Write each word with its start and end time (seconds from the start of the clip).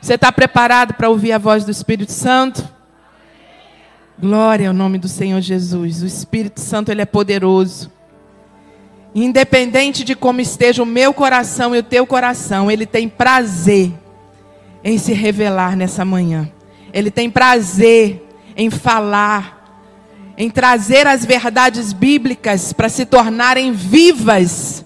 Você 0.00 0.14
está 0.14 0.30
preparado 0.30 0.94
para 0.94 1.08
ouvir 1.08 1.32
a 1.32 1.38
voz 1.38 1.64
do 1.64 1.70
Espírito 1.70 2.12
Santo? 2.12 2.66
Glória 4.18 4.68
ao 4.68 4.74
nome 4.74 4.96
do 4.96 5.08
Senhor 5.08 5.42
Jesus. 5.42 6.02
O 6.02 6.06
Espírito 6.06 6.60
Santo 6.60 6.90
ele 6.90 7.02
é 7.02 7.04
poderoso. 7.04 7.92
Independente 9.14 10.04
de 10.04 10.14
como 10.14 10.40
esteja 10.40 10.82
o 10.82 10.86
meu 10.86 11.12
coração 11.12 11.74
e 11.74 11.78
o 11.78 11.82
teu 11.82 12.06
coração, 12.06 12.70
ele 12.70 12.86
tem 12.86 13.08
prazer 13.08 13.92
em 14.82 14.96
se 14.96 15.12
revelar 15.12 15.76
nessa 15.76 16.04
manhã. 16.04 16.50
Ele 16.92 17.10
tem 17.10 17.28
prazer 17.28 18.26
em 18.56 18.70
falar, 18.70 19.82
em 20.38 20.48
trazer 20.48 21.06
as 21.06 21.24
verdades 21.26 21.92
bíblicas 21.92 22.72
para 22.72 22.88
se 22.88 23.04
tornarem 23.04 23.72
vivas. 23.72 24.85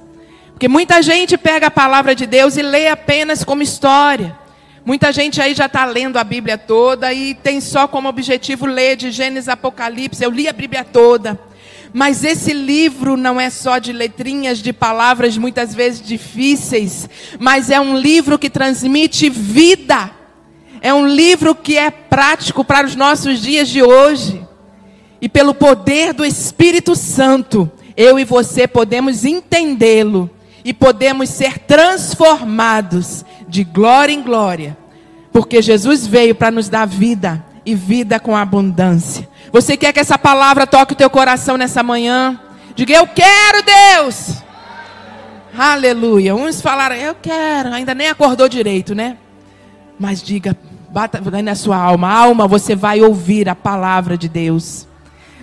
Porque 0.60 0.68
muita 0.68 1.00
gente 1.00 1.38
pega 1.38 1.68
a 1.68 1.70
palavra 1.70 2.14
de 2.14 2.26
Deus 2.26 2.58
e 2.58 2.60
lê 2.60 2.88
apenas 2.88 3.42
como 3.42 3.62
história. 3.62 4.38
Muita 4.84 5.10
gente 5.10 5.40
aí 5.40 5.54
já 5.54 5.64
está 5.64 5.86
lendo 5.86 6.18
a 6.18 6.22
Bíblia 6.22 6.58
toda 6.58 7.10
e 7.14 7.32
tem 7.34 7.62
só 7.62 7.88
como 7.88 8.10
objetivo 8.10 8.66
ler 8.66 8.94
de 8.94 9.10
Gênesis 9.10 9.48
Apocalipse. 9.48 10.22
Eu 10.22 10.30
li 10.30 10.46
a 10.48 10.52
Bíblia 10.52 10.84
toda. 10.84 11.40
Mas 11.94 12.24
esse 12.24 12.52
livro 12.52 13.16
não 13.16 13.40
é 13.40 13.48
só 13.48 13.78
de 13.78 13.90
letrinhas, 13.90 14.58
de 14.58 14.70
palavras 14.70 15.38
muitas 15.38 15.74
vezes 15.74 16.02
difíceis, 16.02 17.08
mas 17.38 17.70
é 17.70 17.80
um 17.80 17.96
livro 17.96 18.38
que 18.38 18.50
transmite 18.50 19.30
vida. 19.30 20.10
É 20.82 20.92
um 20.92 21.08
livro 21.08 21.54
que 21.54 21.78
é 21.78 21.90
prático 21.90 22.62
para 22.62 22.86
os 22.86 22.94
nossos 22.94 23.40
dias 23.40 23.66
de 23.66 23.82
hoje. 23.82 24.46
E 25.22 25.26
pelo 25.26 25.54
poder 25.54 26.12
do 26.12 26.22
Espírito 26.22 26.94
Santo, 26.94 27.72
eu 27.96 28.18
e 28.18 28.26
você 28.26 28.68
podemos 28.68 29.24
entendê-lo 29.24 30.28
e 30.64 30.72
podemos 30.72 31.28
ser 31.28 31.58
transformados 31.58 33.24
de 33.48 33.64
glória 33.64 34.12
em 34.12 34.22
glória, 34.22 34.76
porque 35.32 35.60
Jesus 35.62 36.06
veio 36.06 36.34
para 36.34 36.50
nos 36.50 36.68
dar 36.68 36.86
vida 36.86 37.44
e 37.64 37.74
vida 37.74 38.18
com 38.18 38.36
abundância. 38.36 39.28
Você 39.52 39.76
quer 39.76 39.92
que 39.92 40.00
essa 40.00 40.18
palavra 40.18 40.66
toque 40.66 40.92
o 40.92 40.96
teu 40.96 41.10
coração 41.10 41.56
nessa 41.56 41.82
manhã? 41.82 42.38
Diga, 42.74 42.94
eu 42.94 43.06
quero 43.06 43.62
Deus. 43.62 44.36
Aleluia. 45.56 46.34
Uns 46.34 46.60
falaram, 46.60 46.96
eu 46.96 47.14
quero, 47.14 47.72
ainda 47.72 47.94
nem 47.94 48.08
acordou 48.08 48.48
direito, 48.48 48.94
né? 48.94 49.16
Mas 49.98 50.22
diga, 50.22 50.56
bata 50.88 51.20
na 51.42 51.54
sua 51.54 51.76
alma, 51.76 52.10
alma, 52.10 52.46
você 52.46 52.74
vai 52.74 53.02
ouvir 53.02 53.48
a 53.48 53.54
palavra 53.54 54.16
de 54.16 54.28
Deus. 54.28 54.86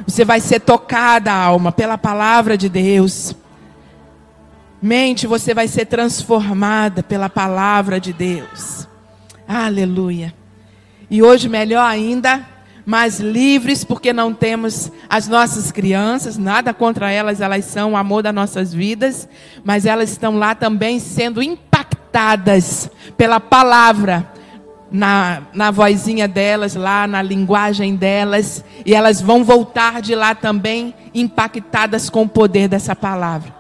Você 0.06 0.24
vai 0.24 0.40
ser 0.40 0.62
tocada, 0.62 1.32
alma, 1.32 1.72
pela 1.72 1.98
palavra 1.98 2.58
de 2.58 2.70
Deus. 2.70 3.36
Mente, 4.82 5.26
você 5.26 5.54
vai 5.54 5.68
ser 5.68 5.86
transformada 5.86 7.02
pela 7.02 7.30
palavra 7.30 8.00
de 8.00 8.14
Deus. 8.14 8.88
Aleluia. 9.48 10.34
E 11.10 11.24
hoje, 11.24 11.50
melhor 11.50 11.84
ainda, 11.84 12.46
mais 12.86 13.20
livres, 13.20 13.84
porque 13.84 14.14
não 14.14 14.34
temos 14.34 14.92
as 15.10 15.28
nossas 15.28 15.72
crianças, 15.72 16.38
nada 16.38 16.74
contra 16.74 17.12
elas, 17.12 17.42
elas 17.42 17.66
são 17.66 17.94
o 17.94 17.98
amor 17.98 18.22
das 18.22 18.36
nossas 18.36 18.74
vidas, 18.74 19.28
mas 19.64 19.86
elas 19.86 20.12
estão 20.12 20.38
lá 20.38 20.54
também 20.54 21.00
sendo 21.00 21.42
impactadas 21.42 22.90
pela 23.18 23.40
palavra, 23.40 24.32
na, 24.92 25.42
na 25.54 25.70
vozinha 25.70 26.28
delas, 26.28 26.76
lá 26.76 27.08
na 27.08 27.22
linguagem 27.22 27.96
delas, 27.96 28.64
e 28.86 28.94
elas 28.94 29.20
vão 29.20 29.44
voltar 29.44 30.02
de 30.02 30.16
lá 30.16 30.34
também 30.34 30.94
impactadas 31.14 32.10
com 32.10 32.24
o 32.24 32.30
poder 32.30 32.68
dessa 32.70 32.96
palavra. 32.96 33.54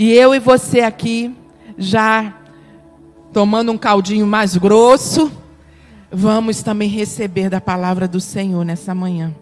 E 0.00 0.14
eu 0.14 0.34
e 0.34 0.38
você 0.38 0.80
aqui, 0.80 1.36
já 1.76 2.34
tomando 3.34 3.70
um 3.70 3.76
caldinho 3.76 4.26
mais 4.26 4.56
grosso, 4.56 5.30
vamos 6.10 6.62
também 6.62 6.88
receber 6.88 7.50
da 7.50 7.60
palavra 7.60 8.08
do 8.08 8.18
Senhor 8.18 8.64
nessa 8.64 8.94
manhã. 8.94 9.36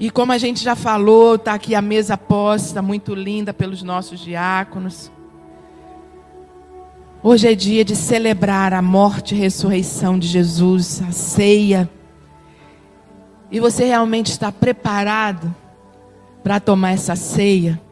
E 0.00 0.10
como 0.10 0.32
a 0.32 0.38
gente 0.38 0.64
já 0.64 0.74
falou, 0.74 1.34
está 1.34 1.52
aqui 1.52 1.74
a 1.74 1.82
mesa 1.82 2.16
posta, 2.16 2.80
muito 2.80 3.14
linda 3.14 3.52
pelos 3.52 3.82
nossos 3.82 4.18
diáconos. 4.18 5.12
Hoje 7.22 7.52
é 7.52 7.54
dia 7.54 7.84
de 7.84 7.94
celebrar 7.94 8.72
a 8.72 8.80
morte 8.80 9.34
e 9.34 9.38
ressurreição 9.38 10.18
de 10.18 10.26
Jesus, 10.26 11.02
a 11.06 11.12
ceia. 11.12 11.86
E 13.50 13.60
você 13.60 13.84
realmente 13.84 14.30
está 14.30 14.50
preparado 14.50 15.54
para 16.42 16.58
tomar 16.58 16.92
essa 16.92 17.14
ceia? 17.14 17.84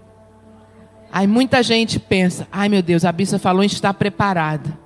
Aí 1.14 1.28
muita 1.28 1.62
gente 1.62 2.00
pensa: 2.00 2.48
ai 2.50 2.68
meu 2.68 2.82
Deus, 2.82 3.04
a 3.04 3.12
bispa 3.12 3.38
falou 3.38 3.62
em 3.62 3.66
estar 3.66 3.94
preparada. 3.94 4.76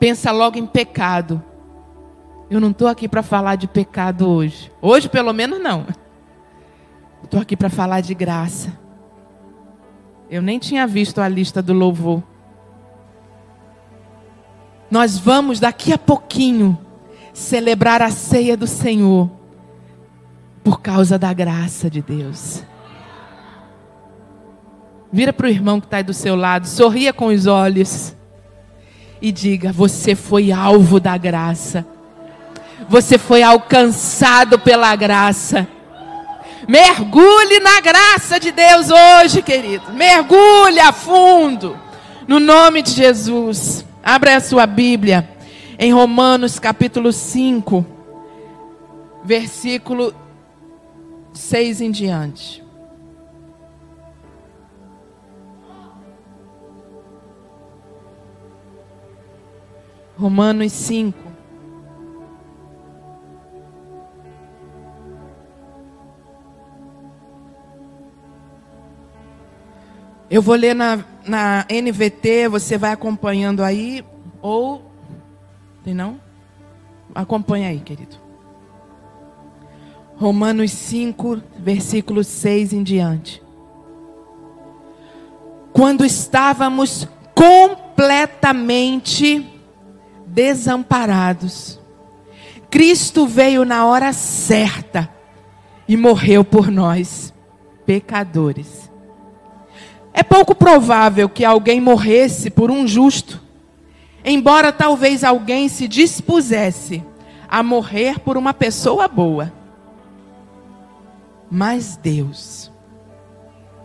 Pensa 0.00 0.32
logo 0.32 0.56
em 0.56 0.66
pecado. 0.66 1.44
Eu 2.50 2.58
não 2.58 2.70
estou 2.70 2.88
aqui 2.88 3.06
para 3.06 3.22
falar 3.22 3.56
de 3.56 3.68
pecado 3.68 4.26
hoje. 4.26 4.72
Hoje, 4.80 5.10
pelo 5.10 5.30
menos, 5.34 5.60
não. 5.60 5.86
Estou 7.22 7.38
aqui 7.38 7.54
para 7.54 7.68
falar 7.68 8.00
de 8.00 8.14
graça. 8.14 8.72
Eu 10.30 10.40
nem 10.40 10.58
tinha 10.58 10.86
visto 10.86 11.20
a 11.20 11.28
lista 11.28 11.60
do 11.60 11.74
louvor. 11.74 12.22
Nós 14.90 15.18
vamos 15.18 15.60
daqui 15.60 15.92
a 15.92 15.98
pouquinho 15.98 16.78
celebrar 17.34 18.00
a 18.00 18.10
ceia 18.10 18.56
do 18.56 18.66
Senhor 18.66 19.30
por 20.64 20.80
causa 20.80 21.18
da 21.18 21.30
graça 21.34 21.90
de 21.90 22.00
Deus. 22.00 22.64
Vira 25.10 25.32
para 25.32 25.46
o 25.46 25.50
irmão 25.50 25.80
que 25.80 25.86
está 25.86 25.98
aí 25.98 26.02
do 26.02 26.12
seu 26.12 26.36
lado, 26.36 26.66
sorria 26.66 27.12
com 27.12 27.28
os 27.28 27.46
olhos 27.46 28.14
e 29.22 29.32
diga: 29.32 29.72
Você 29.72 30.14
foi 30.14 30.52
alvo 30.52 31.00
da 31.00 31.16
graça, 31.16 31.86
você 32.88 33.16
foi 33.16 33.42
alcançado 33.42 34.58
pela 34.58 34.94
graça. 34.94 35.66
Mergulhe 36.68 37.60
na 37.60 37.80
graça 37.80 38.38
de 38.38 38.52
Deus 38.52 38.88
hoje, 38.90 39.40
querido. 39.40 39.90
Mergulhe 39.94 40.80
a 40.80 40.92
fundo, 40.92 41.78
no 42.26 42.38
nome 42.38 42.82
de 42.82 42.90
Jesus. 42.90 43.86
Abra 44.02 44.36
a 44.36 44.40
sua 44.40 44.66
Bíblia 44.66 45.26
em 45.78 45.92
Romanos 45.92 46.58
capítulo 46.58 47.12
5, 47.12 47.86
versículo 49.24 50.12
6 51.32 51.80
em 51.80 51.90
diante. 51.90 52.67
Romanos 60.18 60.72
5. 60.72 61.16
Eu 70.28 70.42
vou 70.42 70.56
ler 70.56 70.74
na, 70.74 71.04
na 71.24 71.64
NVT, 71.70 72.48
você 72.48 72.76
vai 72.76 72.90
acompanhando 72.92 73.62
aí, 73.62 74.04
ou. 74.42 74.82
Tem 75.84 75.94
não? 75.94 76.18
Acompanha 77.14 77.68
aí, 77.68 77.78
querido. 77.78 78.16
Romanos 80.16 80.72
5, 80.72 81.40
versículo 81.60 82.24
6 82.24 82.72
em 82.72 82.82
diante. 82.82 83.40
Quando 85.72 86.04
estávamos 86.04 87.06
completamente 87.36 89.57
desamparados. 90.28 91.80
Cristo 92.70 93.26
veio 93.26 93.64
na 93.64 93.86
hora 93.86 94.12
certa 94.12 95.08
e 95.86 95.96
morreu 95.96 96.44
por 96.44 96.70
nós, 96.70 97.32
pecadores. 97.86 98.90
É 100.12 100.22
pouco 100.22 100.54
provável 100.54 101.28
que 101.28 101.44
alguém 101.44 101.80
morresse 101.80 102.50
por 102.50 102.70
um 102.70 102.86
justo, 102.86 103.40
embora 104.24 104.72
talvez 104.72 105.24
alguém 105.24 105.68
se 105.68 105.88
dispusesse 105.88 107.02
a 107.48 107.62
morrer 107.62 108.18
por 108.18 108.36
uma 108.36 108.52
pessoa 108.52 109.08
boa. 109.08 109.52
Mas 111.50 111.96
Deus, 111.96 112.70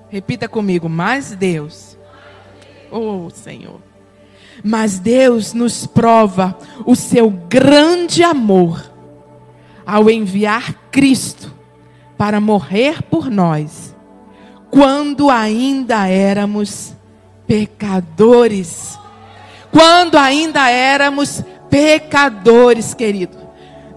repita 0.10 0.50
comigo, 0.50 0.90
mas 0.90 1.34
Deus, 1.34 1.98
oh 2.92 3.30
Senhor 3.30 3.93
mas 4.64 5.00
Deus 5.00 5.54
nos 5.54 5.88
prova 5.88 6.58
o 6.86 6.96
seu 6.96 7.30
grande 7.30 8.24
amor 8.24 8.92
ao 9.86 10.10
enviar 10.10 10.74
Cristo 10.92 11.54
para 12.18 12.42
morrer 12.42 13.02
por 13.04 13.30
nós, 13.30 13.96
quando 14.70 15.30
ainda 15.30 16.08
éramos 16.08 16.94
pecadores. 17.48 18.98
Quando 19.72 20.18
ainda 20.18 20.70
éramos 20.70 21.44
pecadores, 21.70 22.94
querido. 22.94 23.43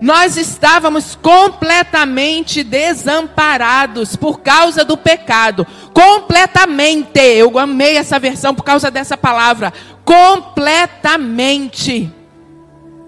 Nós 0.01 0.37
estávamos 0.37 1.17
completamente 1.17 2.63
desamparados 2.63 4.15
por 4.15 4.41
causa 4.41 4.85
do 4.85 4.97
pecado. 4.97 5.67
Completamente. 5.95 7.19
Eu 7.19 7.59
amei 7.59 7.97
essa 7.97 8.19
versão 8.19 8.55
por 8.55 8.63
causa 8.63 8.91
dessa 8.91 9.17
palavra 9.17 9.73
completamente. 10.05 12.13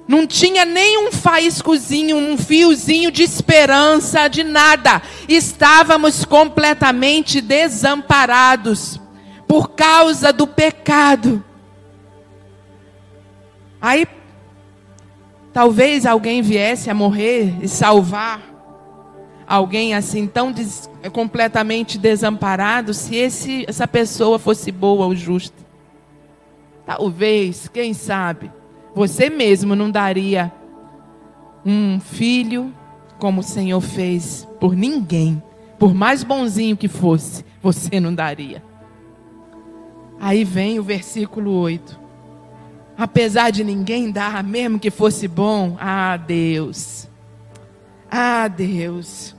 Não 0.09 0.27
tinha 0.27 0.65
nem 0.65 1.07
um 1.07 1.13
faíscozinho, 1.13 2.17
um 2.17 2.39
fiozinho 2.39 3.13
de 3.13 3.23
esperança, 3.23 4.27
de 4.27 4.43
nada. 4.43 5.03
Estávamos 5.29 6.25
completamente 6.25 7.43
desamparados 7.43 8.99
por 9.47 9.73
causa 9.73 10.33
do 10.33 10.47
pecado. 10.47 11.45
Aí, 13.81 14.07
talvez 15.59 16.07
alguém 16.07 16.41
viesse 16.41 16.89
a 16.89 16.95
morrer 16.95 17.53
e 17.61 17.67
salvar 17.67 18.41
alguém 19.45 19.93
assim 19.93 20.25
tão 20.25 20.53
des, 20.53 20.89
completamente 21.13 21.99
desamparado, 21.99 22.95
se 22.95 23.17
esse, 23.17 23.65
essa 23.67 23.89
pessoa 23.89 24.39
fosse 24.39 24.71
boa 24.71 25.07
ou 25.07 25.17
justa. 25.17 25.57
Talvez, 26.87 27.67
quem 27.67 27.93
sabe, 27.93 28.53
você 28.95 29.29
mesmo 29.29 29.75
não 29.75 29.91
daria 29.91 30.53
um 31.67 31.99
filho 31.99 32.73
como 33.19 33.41
o 33.41 33.43
Senhor 33.43 33.81
fez 33.81 34.47
por 34.61 34.77
ninguém, 34.77 35.43
por 35.77 35.93
mais 35.93 36.23
bonzinho 36.23 36.77
que 36.77 36.87
fosse, 36.87 37.45
você 37.61 37.99
não 37.99 38.15
daria. 38.15 38.63
Aí 40.21 40.45
vem 40.45 40.79
o 40.79 40.85
versículo 40.85 41.51
8. 41.51 41.99
Apesar 42.99 43.51
de 43.51 43.63
ninguém 43.63 44.11
dar, 44.11 44.43
mesmo 44.43 44.77
que 44.77 44.91
fosse 44.91 45.29
bom, 45.29 45.77
ah, 45.81 46.17
Deus. 46.17 47.09
Ah, 48.11 48.49
Deus. 48.49 49.37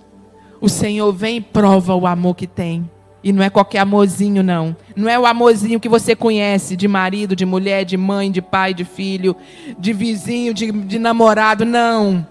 O 0.61 0.69
Senhor 0.69 1.11
vem 1.11 1.38
e 1.38 1.41
prova 1.41 1.94
o 1.94 2.07
amor 2.07 2.35
que 2.35 2.47
tem. 2.47 2.89
E 3.21 3.33
não 3.33 3.44
é 3.44 3.50
qualquer 3.50 3.79
amorzinho, 3.79 4.41
não. 4.41 4.73
Não 4.95 5.09
é 5.09 5.19
o 5.19 5.25
amorzinho 5.25 5.77
que 5.77 5.89
você 5.89 6.15
conhece 6.15 6.77
de 6.77 6.88
marido, 6.88 7.35
de 7.35 7.45
mulher, 7.45 7.83
de 7.83 7.97
mãe, 7.97 8.31
de 8.31 8.41
pai, 8.41 8.73
de 8.73 8.85
filho, 8.85 9.35
de 9.77 9.91
vizinho, 9.91 10.53
de, 10.53 10.71
de 10.71 10.97
namorado. 10.97 11.65
Não. 11.65 12.25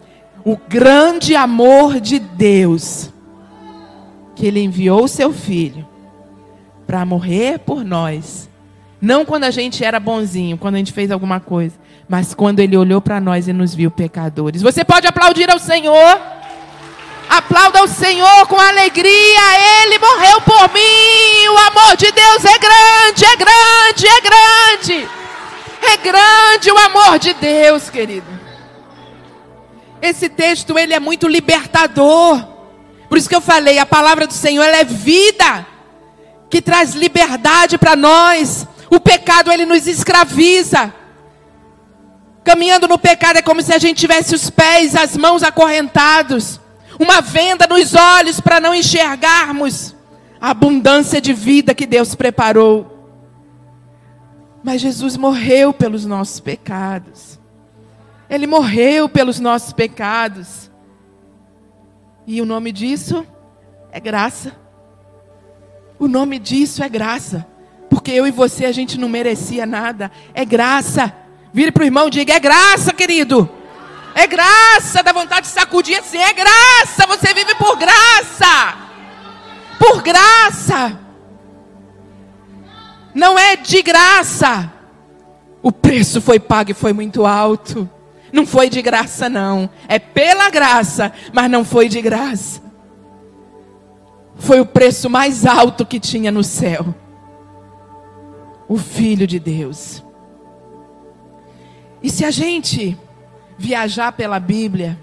O 0.46 0.56
grande 0.56 1.36
amor 1.36 2.00
de 2.00 2.18
Deus. 2.18 3.12
Que 4.34 4.46
Ele 4.46 4.62
enviou 4.62 5.04
o 5.04 5.08
seu 5.08 5.30
filho 5.30 5.86
para 6.86 7.04
morrer 7.04 7.58
por 7.58 7.84
nós. 7.84 8.47
Não 9.00 9.24
quando 9.24 9.44
a 9.44 9.50
gente 9.50 9.84
era 9.84 10.00
bonzinho, 10.00 10.58
quando 10.58 10.74
a 10.74 10.78
gente 10.78 10.92
fez 10.92 11.10
alguma 11.10 11.38
coisa, 11.38 11.74
mas 12.08 12.34
quando 12.34 12.60
ele 12.60 12.76
olhou 12.76 13.00
para 13.00 13.20
nós 13.20 13.46
e 13.46 13.52
nos 13.52 13.74
viu 13.74 13.90
pecadores. 13.90 14.62
Você 14.62 14.84
pode 14.84 15.06
aplaudir 15.06 15.50
ao 15.50 15.58
Senhor? 15.58 16.20
Aplauda 17.28 17.84
o 17.84 17.88
Senhor 17.88 18.46
com 18.46 18.58
alegria. 18.58 19.82
Ele 19.82 19.98
morreu 19.98 20.40
por 20.40 20.72
mim. 20.72 21.48
O 21.48 21.58
amor 21.58 21.96
de 21.96 22.10
Deus 22.10 22.44
é 22.44 22.58
grande, 22.58 23.24
é 23.24 23.36
grande, 23.36 24.06
é 24.06 24.20
grande. 24.20 25.08
É 25.80 25.96
grande 25.98 26.70
o 26.72 26.78
amor 26.78 27.18
de 27.18 27.34
Deus, 27.34 27.88
querido. 27.90 28.26
Esse 30.00 30.28
texto 30.28 30.78
ele 30.78 30.94
é 30.94 31.00
muito 31.00 31.28
libertador. 31.28 32.42
Por 33.08 33.18
isso 33.18 33.28
que 33.28 33.36
eu 33.36 33.40
falei, 33.40 33.78
a 33.78 33.86
palavra 33.86 34.26
do 34.26 34.32
Senhor 34.32 34.62
ela 34.62 34.78
é 34.78 34.84
vida 34.84 35.66
que 36.50 36.62
traz 36.62 36.94
liberdade 36.94 37.76
para 37.78 37.94
nós. 37.94 38.66
O 38.90 39.00
pecado 39.00 39.50
ele 39.50 39.66
nos 39.66 39.86
escraviza. 39.86 40.92
Caminhando 42.44 42.88
no 42.88 42.98
pecado 42.98 43.36
é 43.36 43.42
como 43.42 43.60
se 43.60 43.74
a 43.74 43.78
gente 43.78 43.98
tivesse 43.98 44.34
os 44.34 44.48
pés, 44.48 44.94
as 44.94 45.16
mãos 45.16 45.42
acorrentados, 45.42 46.58
uma 46.98 47.20
venda 47.20 47.66
nos 47.66 47.94
olhos 47.94 48.40
para 48.40 48.58
não 48.58 48.74
enxergarmos 48.74 49.94
a 50.40 50.50
abundância 50.50 51.20
de 51.20 51.32
vida 51.32 51.74
que 51.74 51.86
Deus 51.86 52.14
preparou. 52.14 52.96
Mas 54.62 54.80
Jesus 54.80 55.16
morreu 55.16 55.72
pelos 55.72 56.04
nossos 56.04 56.40
pecados. 56.40 57.38
Ele 58.28 58.46
morreu 58.46 59.08
pelos 59.08 59.38
nossos 59.38 59.72
pecados. 59.72 60.70
E 62.26 62.40
o 62.40 62.44
nome 62.44 62.72
disso 62.72 63.26
é 63.90 64.00
graça. 64.00 64.52
O 65.98 66.06
nome 66.06 66.38
disso 66.38 66.82
é 66.82 66.88
graça. 66.88 67.46
Porque 67.88 68.10
eu 68.10 68.26
e 68.26 68.30
você 68.30 68.64
a 68.64 68.72
gente 68.72 68.98
não 68.98 69.08
merecia 69.08 69.66
nada. 69.66 70.10
É 70.34 70.44
graça. 70.44 71.12
Vire 71.52 71.72
para 71.72 71.82
o 71.82 71.86
irmão 71.86 72.08
e 72.08 72.10
diga: 72.10 72.34
é 72.34 72.40
graça, 72.40 72.92
querido. 72.92 73.48
É 74.14 74.26
graça. 74.26 75.02
Dá 75.02 75.12
vontade 75.12 75.42
de 75.42 75.52
sacudir 75.52 75.98
assim: 75.98 76.18
é 76.18 76.32
graça. 76.32 77.06
Você 77.06 77.32
vive 77.34 77.54
por 77.54 77.76
graça. 77.76 78.76
Por 79.78 80.02
graça. 80.02 80.98
Não 83.14 83.38
é 83.38 83.56
de 83.56 83.82
graça. 83.82 84.72
O 85.62 85.72
preço 85.72 86.20
foi 86.20 86.38
pago 86.38 86.70
e 86.70 86.74
foi 86.74 86.92
muito 86.92 87.26
alto. 87.26 87.88
Não 88.32 88.46
foi 88.46 88.68
de 88.68 88.82
graça, 88.82 89.28
não. 89.28 89.70
É 89.88 89.98
pela 89.98 90.50
graça, 90.50 91.12
mas 91.32 91.50
não 91.50 91.64
foi 91.64 91.88
de 91.88 92.00
graça 92.00 92.68
foi 94.38 94.60
o 94.60 94.66
preço 94.66 95.10
mais 95.10 95.44
alto 95.44 95.84
que 95.84 95.98
tinha 95.98 96.30
no 96.30 96.44
céu. 96.44 96.94
O 98.68 98.76
Filho 98.76 99.26
de 99.26 99.38
Deus. 99.38 100.04
E 102.02 102.10
se 102.10 102.24
a 102.24 102.30
gente 102.30 102.96
viajar 103.56 104.12
pela 104.12 104.38
Bíblia, 104.38 104.98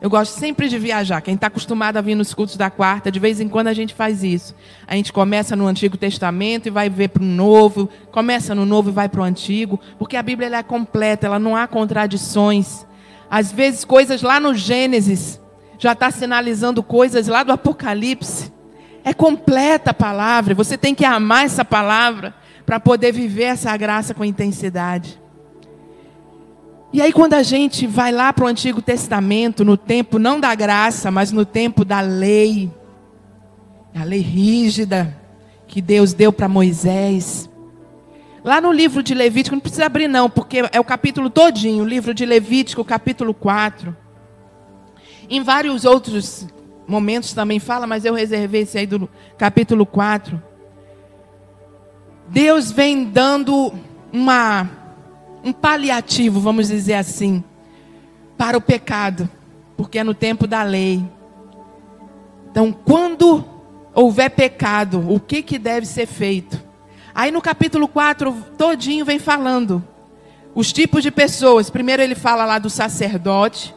eu 0.00 0.10
gosto 0.10 0.38
sempre 0.38 0.68
de 0.68 0.78
viajar. 0.78 1.20
Quem 1.20 1.34
está 1.34 1.46
acostumado 1.46 1.96
a 1.96 2.00
vir 2.00 2.14
nos 2.14 2.34
cultos 2.34 2.56
da 2.56 2.70
quarta, 2.70 3.10
de 3.10 3.18
vez 3.18 3.40
em 3.40 3.48
quando 3.48 3.68
a 3.68 3.72
gente 3.72 3.94
faz 3.94 4.22
isso. 4.22 4.54
A 4.86 4.94
gente 4.94 5.12
começa 5.12 5.56
no 5.56 5.66
Antigo 5.66 5.96
Testamento 5.96 6.66
e 6.66 6.70
vai 6.70 6.90
ver 6.90 7.08
para 7.08 7.22
o 7.22 7.26
Novo, 7.26 7.88
começa 8.10 8.54
no 8.54 8.66
Novo 8.66 8.90
e 8.90 8.92
vai 8.92 9.08
para 9.08 9.20
o 9.20 9.24
Antigo, 9.24 9.80
porque 9.98 10.16
a 10.16 10.22
Bíblia 10.22 10.54
é 10.56 10.62
completa, 10.62 11.26
ela 11.26 11.38
não 11.38 11.56
há 11.56 11.66
contradições. 11.66 12.86
Às 13.30 13.50
vezes, 13.52 13.84
coisas 13.84 14.22
lá 14.22 14.38
no 14.38 14.54
Gênesis 14.54 15.40
já 15.78 15.92
está 15.92 16.10
sinalizando 16.10 16.82
coisas 16.82 17.26
lá 17.26 17.42
do 17.42 17.52
Apocalipse. 17.52 18.52
É 19.04 19.14
completa 19.14 19.90
a 19.92 19.94
palavra. 19.94 20.54
Você 20.54 20.76
tem 20.76 20.94
que 20.94 21.04
amar 21.04 21.44
essa 21.44 21.64
palavra 21.64 22.34
para 22.66 22.80
poder 22.80 23.12
viver 23.12 23.44
essa 23.44 23.74
graça 23.76 24.12
com 24.12 24.24
intensidade. 24.24 25.20
E 26.92 27.00
aí, 27.00 27.12
quando 27.12 27.34
a 27.34 27.42
gente 27.42 27.86
vai 27.86 28.10
lá 28.10 28.32
para 28.32 28.44
o 28.44 28.48
Antigo 28.48 28.82
Testamento, 28.82 29.64
no 29.64 29.76
tempo 29.76 30.18
não 30.18 30.40
da 30.40 30.54
graça, 30.54 31.10
mas 31.10 31.30
no 31.30 31.44
tempo 31.44 31.84
da 31.84 32.00
lei, 32.00 32.70
a 33.94 34.02
lei 34.02 34.20
rígida 34.20 35.16
que 35.66 35.80
Deus 35.80 36.12
deu 36.12 36.32
para 36.32 36.48
Moisés. 36.48 37.48
Lá 38.42 38.60
no 38.60 38.72
livro 38.72 39.02
de 39.02 39.14
Levítico, 39.14 39.56
não 39.56 39.60
precisa 39.60 39.86
abrir 39.86 40.08
não, 40.08 40.30
porque 40.30 40.62
é 40.72 40.80
o 40.80 40.84
capítulo 40.84 41.28
todinho, 41.28 41.84
o 41.84 41.86
livro 41.86 42.14
de 42.14 42.24
Levítico, 42.24 42.84
capítulo 42.84 43.34
4. 43.34 43.96
Em 45.28 45.42
vários 45.42 45.84
outros 45.84 46.46
momentos 46.86 47.32
também 47.32 47.58
fala, 47.58 47.86
mas 47.86 48.04
eu 48.04 48.14
reservei 48.14 48.62
esse 48.62 48.78
aí 48.78 48.86
do 48.86 49.08
capítulo 49.36 49.84
4. 49.84 50.40
Deus 52.28 52.70
vem 52.70 53.04
dando 53.04 53.72
uma 54.12 54.70
um 55.44 55.52
paliativo, 55.52 56.40
vamos 56.40 56.66
dizer 56.66 56.94
assim, 56.94 57.44
para 58.36 58.58
o 58.58 58.60
pecado, 58.60 59.30
porque 59.76 60.00
é 60.00 60.04
no 60.04 60.12
tempo 60.12 60.44
da 60.44 60.64
lei. 60.64 61.04
Então, 62.50 62.72
quando 62.72 63.44
houver 63.94 64.30
pecado, 64.30 65.04
o 65.08 65.20
que, 65.20 65.42
que 65.42 65.56
deve 65.56 65.86
ser 65.86 66.06
feito? 66.06 66.60
Aí 67.14 67.30
no 67.30 67.40
capítulo 67.40 67.86
4, 67.86 68.34
todinho 68.58 69.04
vem 69.04 69.20
falando 69.20 69.84
os 70.52 70.72
tipos 70.72 71.02
de 71.02 71.12
pessoas. 71.12 71.70
Primeiro 71.70 72.02
ele 72.02 72.14
fala 72.16 72.44
lá 72.44 72.58
do 72.58 72.68
sacerdote, 72.68 73.72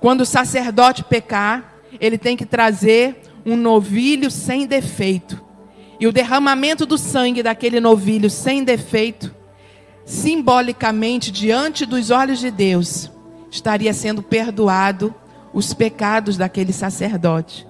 quando 0.00 0.22
o 0.22 0.26
sacerdote 0.26 1.04
pecar, 1.04 1.74
ele 2.00 2.16
tem 2.16 2.36
que 2.36 2.46
trazer 2.46 3.20
um 3.44 3.54
novilho 3.54 4.30
sem 4.30 4.66
defeito. 4.66 5.41
E 6.02 6.06
o 6.08 6.10
derramamento 6.10 6.84
do 6.84 6.98
sangue 6.98 7.44
daquele 7.44 7.78
novilho 7.78 8.28
sem 8.28 8.64
defeito, 8.64 9.32
simbolicamente 10.04 11.30
diante 11.30 11.86
dos 11.86 12.10
olhos 12.10 12.40
de 12.40 12.50
Deus, 12.50 13.08
estaria 13.48 13.92
sendo 13.92 14.20
perdoado 14.20 15.14
os 15.52 15.72
pecados 15.72 16.36
daquele 16.36 16.72
sacerdote. 16.72 17.64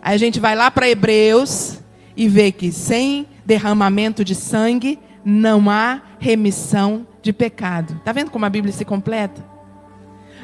Aí 0.00 0.14
a 0.14 0.16
gente 0.16 0.40
vai 0.40 0.56
lá 0.56 0.70
para 0.70 0.88
Hebreus 0.88 1.78
e 2.16 2.26
vê 2.26 2.50
que 2.50 2.72
sem 2.72 3.26
derramamento 3.44 4.24
de 4.24 4.34
sangue 4.34 4.98
não 5.22 5.68
há 5.68 6.00
remissão 6.18 7.06
de 7.20 7.34
pecado. 7.34 7.96
Está 7.98 8.12
vendo 8.12 8.30
como 8.30 8.46
a 8.46 8.48
Bíblia 8.48 8.72
se 8.72 8.86
completa? 8.86 9.44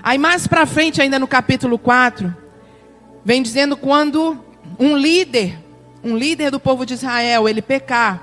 Aí 0.02 0.18
mais 0.18 0.46
para 0.46 0.66
frente, 0.66 1.00
ainda 1.00 1.18
no 1.18 1.26
capítulo 1.26 1.78
4, 1.78 2.36
vem 3.24 3.42
dizendo 3.42 3.78
quando 3.78 4.38
um 4.78 4.94
líder, 4.94 5.63
um 6.04 6.16
líder 6.16 6.50
do 6.50 6.60
povo 6.60 6.84
de 6.84 6.94
Israel, 6.94 7.48
ele 7.48 7.62
pecar, 7.62 8.22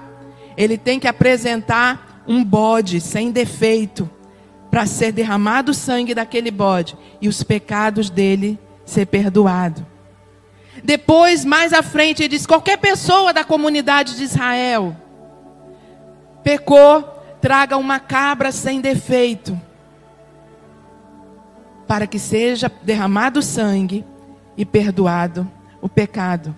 ele 0.56 0.78
tem 0.78 1.00
que 1.00 1.08
apresentar 1.08 2.24
um 2.28 2.44
bode 2.44 3.02
sem 3.02 3.32
defeito 3.32 4.10
para 4.70 4.86
ser 4.86 5.12
derramado 5.12 5.72
o 5.72 5.76
sangue 5.76 6.14
daquele 6.14 6.52
bode 6.52 6.98
e 7.20 7.28
os 7.28 7.44
pecados 7.44 8.10
dele 8.10 8.60
ser 8.86 9.08
perdoado. 9.08 9.86
Depois, 10.84 11.44
mais 11.44 11.74
à 11.74 11.84
frente, 11.84 12.22
ele 12.24 12.30
diz: 12.30 12.46
qualquer 12.46 12.78
pessoa 12.78 13.34
da 13.34 13.44
comunidade 13.44 14.16
de 14.16 14.24
Israel 14.24 14.96
pecou, 16.44 17.02
traga 17.42 17.78
uma 17.78 18.00
cabra 18.00 18.52
sem 18.52 18.80
defeito 18.80 19.60
para 21.88 22.08
que 22.08 22.18
seja 22.18 22.72
derramado 22.84 23.42
sangue 23.42 24.06
e 24.56 24.66
perdoado 24.66 25.50
o 25.82 25.90
pecado. 25.90 26.56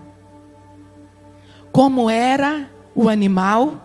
Como 1.74 2.08
era 2.08 2.70
o 2.94 3.10
animal? 3.10 3.84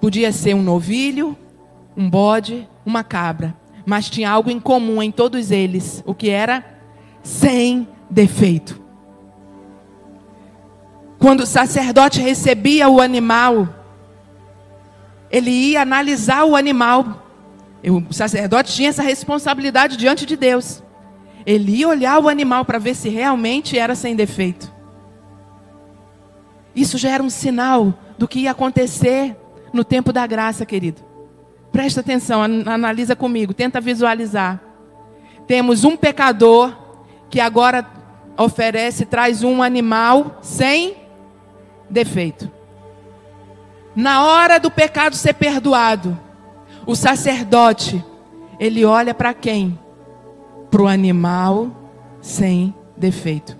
Podia 0.00 0.32
ser 0.32 0.54
um 0.54 0.62
novilho, 0.62 1.38
um 1.96 2.10
bode, 2.10 2.68
uma 2.84 3.04
cabra, 3.04 3.54
mas 3.86 4.10
tinha 4.10 4.28
algo 4.28 4.50
em 4.50 4.58
comum 4.58 5.00
em 5.00 5.12
todos 5.12 5.52
eles, 5.52 6.02
o 6.04 6.12
que 6.12 6.28
era 6.28 6.64
sem 7.22 7.86
defeito. 8.10 8.82
Quando 11.20 11.42
o 11.42 11.46
sacerdote 11.46 12.20
recebia 12.20 12.88
o 12.88 13.00
animal, 13.00 13.68
ele 15.30 15.52
ia 15.52 15.82
analisar 15.82 16.44
o 16.44 16.56
animal. 16.56 17.24
O 17.84 18.12
sacerdote 18.12 18.72
tinha 18.72 18.88
essa 18.88 19.04
responsabilidade 19.04 19.96
diante 19.96 20.26
de 20.26 20.36
Deus. 20.36 20.82
Ele 21.46 21.76
ia 21.76 21.88
olhar 21.88 22.18
o 22.18 22.28
animal 22.28 22.64
para 22.64 22.80
ver 22.80 22.96
se 22.96 23.08
realmente 23.08 23.78
era 23.78 23.94
sem 23.94 24.16
defeito. 24.16 24.71
Isso 26.74 26.96
já 26.98 27.10
era 27.10 27.22
um 27.22 27.30
sinal 27.30 27.94
do 28.18 28.26
que 28.26 28.40
ia 28.40 28.50
acontecer 28.50 29.36
no 29.72 29.84
tempo 29.84 30.12
da 30.12 30.26
graça, 30.26 30.64
querido. 30.64 31.02
Presta 31.70 32.00
atenção, 32.00 32.42
analisa 32.42 33.16
comigo, 33.16 33.54
tenta 33.54 33.80
visualizar. 33.80 34.60
Temos 35.46 35.84
um 35.84 35.96
pecador 35.96 36.76
que 37.30 37.40
agora 37.40 37.86
oferece, 38.36 39.06
traz 39.06 39.42
um 39.42 39.62
animal 39.62 40.38
sem 40.42 40.96
defeito. 41.88 42.50
Na 43.94 44.24
hora 44.24 44.58
do 44.58 44.70
pecado 44.70 45.14
ser 45.16 45.34
perdoado, 45.34 46.18
o 46.86 46.94
sacerdote, 46.94 48.04
ele 48.58 48.84
olha 48.84 49.14
para 49.14 49.34
quem? 49.34 49.78
Para 50.70 50.82
o 50.82 50.86
animal 50.86 51.70
sem 52.20 52.74
defeito. 52.96 53.56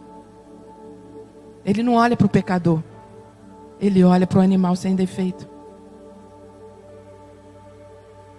Ele 1.65 1.83
não 1.83 1.95
olha 1.95 2.17
para 2.17 2.27
o 2.27 2.31
pecador, 2.31 2.83
ele 3.83 4.05
olha 4.05 4.29
para 4.29 4.39
o 4.39 4.43
animal 4.43 4.77
sem 4.77 4.95
defeito. 4.95 5.51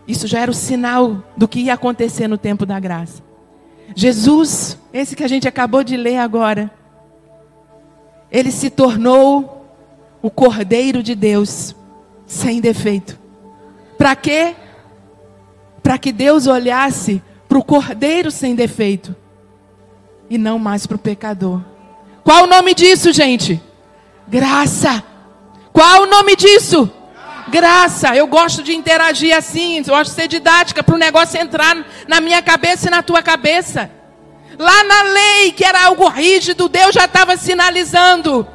Isso 0.07 0.25
já 0.25 0.39
era 0.39 0.49
o 0.49 0.53
sinal 0.53 1.21
do 1.35 1.49
que 1.49 1.59
ia 1.59 1.73
acontecer 1.73 2.29
no 2.29 2.37
tempo 2.37 2.65
da 2.65 2.79
graça. 2.79 3.21
Jesus, 3.93 4.77
esse 4.93 5.17
que 5.17 5.23
a 5.23 5.27
gente 5.27 5.45
acabou 5.45 5.83
de 5.83 5.97
ler 5.97 6.17
agora, 6.17 6.71
ele 8.31 8.51
se 8.51 8.69
tornou 8.69 9.67
o 10.21 10.29
Cordeiro 10.29 11.03
de 11.03 11.13
Deus, 11.13 11.75
sem 12.25 12.61
defeito. 12.61 13.19
Para 13.97 14.15
quê? 14.15 14.55
Para 15.81 15.97
que 15.97 16.13
Deus 16.13 16.47
olhasse 16.47 17.21
para 17.49 17.57
o 17.57 17.63
Cordeiro 17.63 18.31
sem 18.31 18.55
defeito 18.55 19.13
e 20.29 20.37
não 20.37 20.57
mais 20.57 20.87
para 20.87 20.95
o 20.95 20.99
pecador. 20.99 21.61
Qual 22.23 22.45
o 22.45 22.47
nome 22.47 22.73
disso, 22.73 23.11
gente? 23.11 23.61
Graça. 24.27 25.03
Qual 25.73 26.03
o 26.03 26.05
nome 26.05 26.35
disso? 26.35 26.89
Graça. 27.49 28.15
Eu 28.15 28.27
gosto 28.27 28.61
de 28.61 28.75
interagir 28.75 29.35
assim, 29.35 29.79
eu 29.79 29.85
gosto 29.85 30.11
de 30.11 30.15
ser 30.15 30.27
didática 30.27 30.83
para 30.83 30.93
o 30.93 30.99
negócio 30.99 31.41
entrar 31.41 31.75
na 32.07 32.21
minha 32.21 32.41
cabeça 32.43 32.87
e 32.87 32.91
na 32.91 33.01
tua 33.01 33.23
cabeça. 33.23 33.89
Lá 34.57 34.83
na 34.83 35.01
lei, 35.01 35.51
que 35.51 35.65
era 35.65 35.85
algo 35.85 36.07
rígido, 36.07 36.69
Deus 36.69 36.93
já 36.93 37.05
estava 37.05 37.35
sinalizando. 37.35 38.47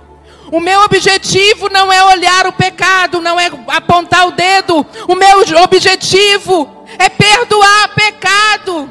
O 0.53 0.61
meu 0.61 0.81
objetivo 0.83 1.69
não 1.69 1.93
é 1.93 2.03
olhar 2.05 2.47
o 2.47 2.53
pecado, 2.53 3.21
não 3.21 3.39
é 3.39 3.51
apontar 3.67 4.29
o 4.29 4.31
dedo. 4.31 4.87
O 5.09 5.17
meu 5.17 5.41
objetivo 5.63 6.87
é 6.99 7.09
perdoar 7.09 7.95
pecado. 7.95 8.91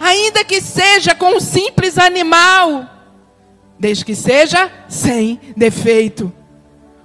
Ainda 0.00 0.44
que 0.44 0.60
seja 0.60 1.14
com 1.14 1.36
um 1.36 1.40
simples 1.40 1.96
animal, 1.96 2.84
desde 3.78 4.04
que 4.04 4.14
seja 4.14 4.70
sem 4.88 5.40
defeito. 5.56 6.32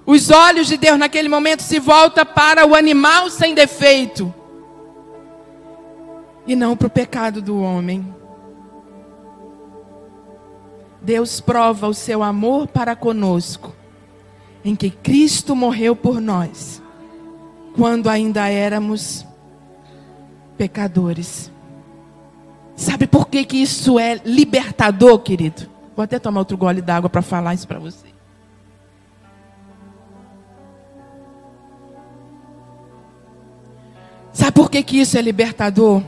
Os 0.06 0.30
olhos 0.30 0.66
de 0.66 0.76
Deus 0.76 0.98
naquele 0.98 1.28
momento 1.28 1.62
se 1.62 1.78
voltam 1.78 2.26
para 2.26 2.66
o 2.66 2.74
animal 2.74 3.30
sem 3.30 3.54
defeito 3.54 4.32
e 6.46 6.54
não 6.54 6.76
para 6.76 6.88
o 6.88 6.90
pecado 6.90 7.40
do 7.40 7.58
homem. 7.60 8.14
Deus 11.00 11.40
prova 11.40 11.86
o 11.86 11.94
seu 11.94 12.22
amor 12.22 12.66
para 12.66 12.96
conosco, 12.96 13.74
em 14.64 14.74
que 14.74 14.90
Cristo 14.90 15.54
morreu 15.54 15.94
por 15.94 16.20
nós, 16.20 16.82
quando 17.76 18.08
ainda 18.08 18.48
éramos 18.48 19.26
pecadores. 20.56 21.50
Sabe 22.74 23.06
por 23.06 23.28
que, 23.28 23.44
que 23.44 23.58
isso 23.58 23.98
é 23.98 24.20
libertador, 24.24 25.18
querido? 25.18 25.73
Vou 25.94 26.02
até 26.02 26.18
tomar 26.18 26.40
outro 26.40 26.56
gole 26.56 26.82
d'água 26.82 27.08
para 27.08 27.22
falar 27.22 27.54
isso 27.54 27.68
para 27.68 27.78
você. 27.78 28.08
Sabe 34.32 34.52
por 34.52 34.68
que, 34.68 34.82
que 34.82 35.00
isso 35.00 35.16
é 35.16 35.22
libertador? 35.22 36.02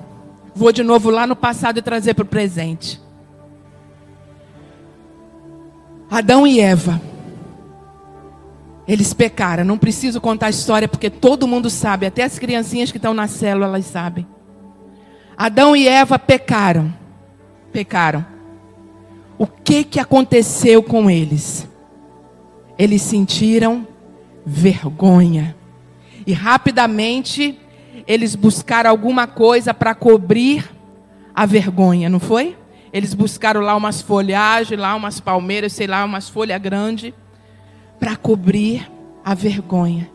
Vou 0.55 0.73
de 0.73 0.83
novo 0.83 1.11
lá 1.11 1.27
no 1.27 1.37
passado 1.37 1.79
e 1.79 1.83
trazer 1.83 2.15
para 2.15 2.25
o 2.25 2.27
presente. 2.27 3.01
Adão 6.11 6.45
e 6.47 6.61
Eva. 6.61 7.01
Eles 8.89 9.13
pecaram. 9.13 9.65
Não 9.65 9.79
preciso 9.79 10.21
contar 10.21 10.47
a 10.47 10.51
história 10.51 10.89
porque 10.89 11.11
todo 11.11 11.47
mundo 11.47 11.71
sabe, 11.71 12.07
até 12.07 12.25
as 12.25 12.39
criancinhas 12.39 12.91
que 12.91 12.99
estão 12.99 13.15
na 13.15 13.29
célula 13.29 13.67
elas 13.67 13.85
sabem. 13.85 14.27
Adão 15.37 15.77
e 15.77 15.87
Eva 15.87 16.19
pecaram. 16.19 16.93
Pecaram. 17.71 18.36
O 19.39 19.47
que 19.47 19.85
que 19.85 20.01
aconteceu 20.01 20.83
com 20.83 21.11
eles? 21.11 21.69
Eles 22.79 23.03
sentiram 23.03 23.87
vergonha. 24.45 25.57
E 26.27 26.33
rapidamente 26.33 27.59
eles 28.07 28.35
buscaram 28.35 28.89
alguma 28.89 29.27
coisa 29.27 29.75
para 29.75 29.95
cobrir 29.95 30.71
a 31.35 31.45
vergonha, 31.45 32.09
não 32.09 32.21
foi? 32.21 32.57
Eles 32.93 33.13
buscaram 33.13 33.61
lá 33.61 33.77
umas 33.77 34.01
folhagens, 34.01 34.81
lá 34.81 34.95
umas 34.95 35.21
palmeiras, 35.21 35.73
sei 35.73 35.87
lá, 35.87 36.05
umas 36.05 36.29
folhas 36.29 36.61
grandes, 36.61 37.13
para 38.01 38.17
cobrir 38.17 38.91
a 39.25 39.35
vergonha. 39.35 40.11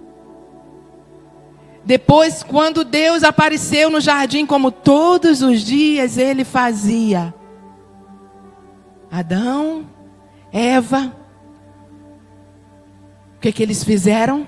Depois, 1.83 2.43
quando 2.43 2.83
Deus 2.83 3.23
apareceu 3.23 3.89
no 3.89 3.99
jardim, 3.99 4.45
como 4.45 4.71
todos 4.71 5.41
os 5.41 5.61
dias 5.61 6.17
ele 6.17 6.43
fazia, 6.43 7.33
Adão, 9.11 9.85
Eva, 10.53 11.13
o 13.35 13.39
que, 13.41 13.51
que 13.51 13.61
eles 13.61 13.83
fizeram? 13.83 14.47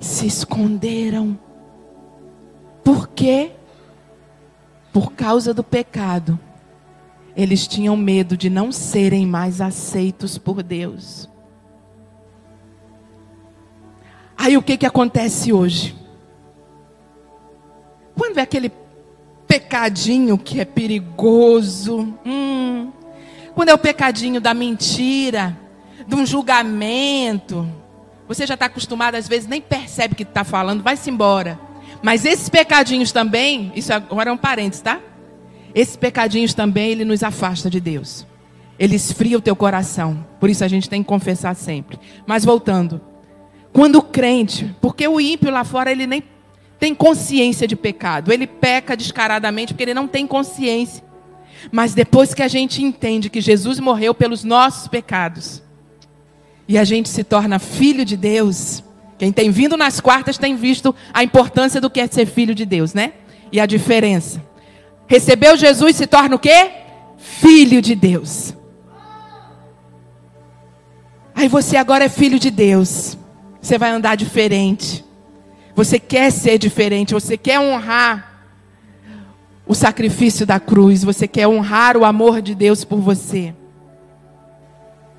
Se 0.00 0.26
esconderam. 0.26 1.38
Por 2.82 3.08
quê? 3.08 3.52
Por 4.94 5.12
causa 5.12 5.52
do 5.52 5.62
pecado. 5.62 6.40
Eles 7.36 7.66
tinham 7.66 7.94
medo 7.96 8.34
de 8.34 8.48
não 8.48 8.72
serem 8.72 9.26
mais 9.26 9.60
aceitos 9.60 10.38
por 10.38 10.62
Deus. 10.62 11.28
Aí 14.36 14.56
o 14.56 14.62
que, 14.62 14.78
que 14.78 14.86
acontece 14.86 15.52
hoje? 15.52 15.94
Quando 18.16 18.38
é 18.38 18.42
aquele 18.42 18.72
pecadinho 19.46 20.38
que 20.38 20.60
é 20.60 20.64
perigoso, 20.64 22.14
hum, 22.24 22.90
quando 23.54 23.68
é 23.68 23.74
o 23.74 23.78
pecadinho 23.78 24.40
da 24.40 24.54
mentira, 24.54 25.56
de 26.06 26.14
um 26.14 26.26
julgamento, 26.26 27.68
você 28.26 28.46
já 28.46 28.54
está 28.54 28.66
acostumado, 28.66 29.14
às 29.14 29.28
vezes 29.28 29.48
nem 29.48 29.60
percebe 29.60 30.14
que 30.14 30.22
está 30.22 30.44
falando, 30.44 30.82
vai-se 30.82 31.10
embora. 31.10 31.58
Mas 32.02 32.24
esses 32.24 32.48
pecadinhos 32.48 33.12
também, 33.12 33.72
isso 33.76 33.92
agora 33.92 34.30
é 34.30 34.32
um 34.32 34.36
parênteses, 34.36 34.82
tá? 34.82 35.00
Esses 35.74 35.96
pecadinhos 35.96 36.52
também, 36.52 36.90
ele 36.90 37.04
nos 37.04 37.22
afasta 37.22 37.70
de 37.70 37.80
Deus. 37.80 38.26
Ele 38.78 38.96
esfria 38.96 39.38
o 39.38 39.40
teu 39.40 39.54
coração. 39.54 40.26
Por 40.40 40.50
isso 40.50 40.64
a 40.64 40.68
gente 40.68 40.88
tem 40.88 41.02
que 41.02 41.08
confessar 41.08 41.54
sempre. 41.54 41.98
Mas 42.26 42.44
voltando. 42.44 43.00
Quando 43.72 43.96
o 43.96 44.02
crente, 44.02 44.74
porque 44.80 45.06
o 45.06 45.20
ímpio 45.20 45.50
lá 45.50 45.64
fora, 45.64 45.90
ele 45.90 46.06
nem 46.06 46.22
tem 46.78 46.94
consciência 46.94 47.66
de 47.66 47.76
pecado. 47.76 48.32
Ele 48.32 48.46
peca 48.46 48.96
descaradamente 48.96 49.72
porque 49.72 49.84
ele 49.84 49.94
não 49.94 50.08
tem 50.08 50.26
consciência. 50.26 51.04
Mas 51.70 51.94
depois 51.94 52.34
que 52.34 52.42
a 52.42 52.48
gente 52.48 52.82
entende 52.82 53.30
que 53.30 53.40
Jesus 53.40 53.78
morreu 53.78 54.14
pelos 54.14 54.42
nossos 54.44 54.88
pecados, 54.88 55.62
e 56.66 56.78
a 56.78 56.84
gente 56.84 57.08
se 57.08 57.22
torna 57.22 57.58
filho 57.58 58.04
de 58.04 58.16
Deus, 58.16 58.82
quem 59.18 59.32
tem 59.32 59.50
vindo 59.50 59.76
nas 59.76 60.00
quartas 60.00 60.38
tem 60.38 60.56
visto 60.56 60.94
a 61.12 61.22
importância 61.22 61.80
do 61.80 61.90
que 61.90 62.00
é 62.00 62.06
ser 62.06 62.26
filho 62.26 62.54
de 62.54 62.64
Deus, 62.64 62.94
né? 62.94 63.12
E 63.52 63.60
a 63.60 63.66
diferença. 63.66 64.42
Recebeu 65.06 65.56
Jesus 65.56 65.96
se 65.96 66.06
torna 66.06 66.36
o 66.36 66.38
quê? 66.38 66.70
Filho 67.18 67.82
de 67.82 67.94
Deus. 67.94 68.54
Aí 71.34 71.48
você 71.48 71.76
agora 71.76 72.04
é 72.04 72.08
filho 72.08 72.38
de 72.38 72.50
Deus. 72.50 73.18
Você 73.60 73.78
vai 73.78 73.90
andar 73.90 74.16
diferente. 74.16 75.04
Você 75.74 75.98
quer 75.98 76.30
ser 76.30 76.58
diferente, 76.58 77.14
você 77.14 77.36
quer 77.36 77.58
honrar 77.58 78.31
o 79.66 79.74
sacrifício 79.74 80.44
da 80.44 80.58
cruz, 80.58 81.04
você 81.04 81.28
quer 81.28 81.46
honrar 81.46 81.96
o 81.96 82.04
amor 82.04 82.42
de 82.42 82.54
Deus 82.54 82.84
por 82.84 82.98
você. 82.98 83.54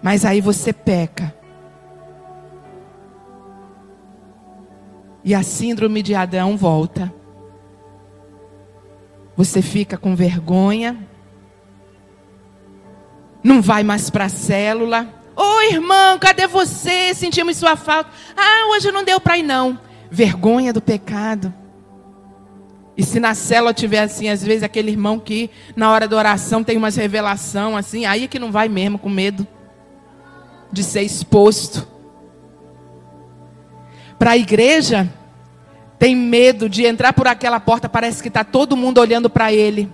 Mas 0.01 0.25
aí 0.25 0.41
você 0.41 0.73
peca. 0.73 1.33
E 5.23 5.33
a 5.33 5.41
síndrome 5.41 6.03
de 6.03 6.13
Adão 6.13 6.57
volta. 6.57 7.13
Você 9.37 9.61
fica 9.61 9.97
com 9.97 10.15
vergonha. 10.15 10.97
Não 13.41 13.61
vai 13.61 13.83
mais 13.83 14.09
para 14.09 14.25
a 14.25 14.29
célula. 14.29 15.07
Ô 15.35 15.41
oh, 15.41 15.61
irmão, 15.73 16.19
cadê 16.19 16.45
você? 16.45 17.13
Sentimos 17.15 17.57
sua 17.57 17.77
falta. 17.77 18.09
Ah, 18.35 18.71
hoje 18.71 18.91
não 18.91 19.05
deu 19.05 19.19
para 19.21 19.37
ir 19.37 19.43
não. 19.43 19.79
Vergonha 20.11 20.73
do 20.73 20.81
pecado. 20.81 21.53
E 22.95 23.03
se 23.03 23.19
na 23.19 23.33
célula 23.33 23.73
tiver 23.73 24.01
assim, 24.01 24.29
às 24.29 24.43
vezes 24.43 24.63
aquele 24.63 24.91
irmão 24.91 25.19
que 25.19 25.49
na 25.75 25.91
hora 25.91 26.07
da 26.07 26.15
oração 26.15 26.63
tem 26.63 26.77
umas 26.77 26.95
revelação 26.95 27.75
assim, 27.75 28.05
aí 28.05 28.25
é 28.25 28.27
que 28.27 28.37
não 28.37 28.51
vai 28.51 28.69
mesmo 28.69 28.99
com 28.99 29.09
medo 29.09 29.47
de 30.71 30.83
ser 30.83 31.01
exposto. 31.01 31.87
Para 34.19 34.31
a 34.31 34.37
igreja 34.37 35.11
tem 35.97 36.15
medo 36.15 36.69
de 36.69 36.85
entrar 36.85 37.13
por 37.13 37.27
aquela 37.27 37.59
porta, 37.59 37.89
parece 37.89 38.21
que 38.21 38.27
está 38.27 38.43
todo 38.43 38.77
mundo 38.77 38.99
olhando 38.99 39.29
para 39.29 39.51
ele. 39.51 39.89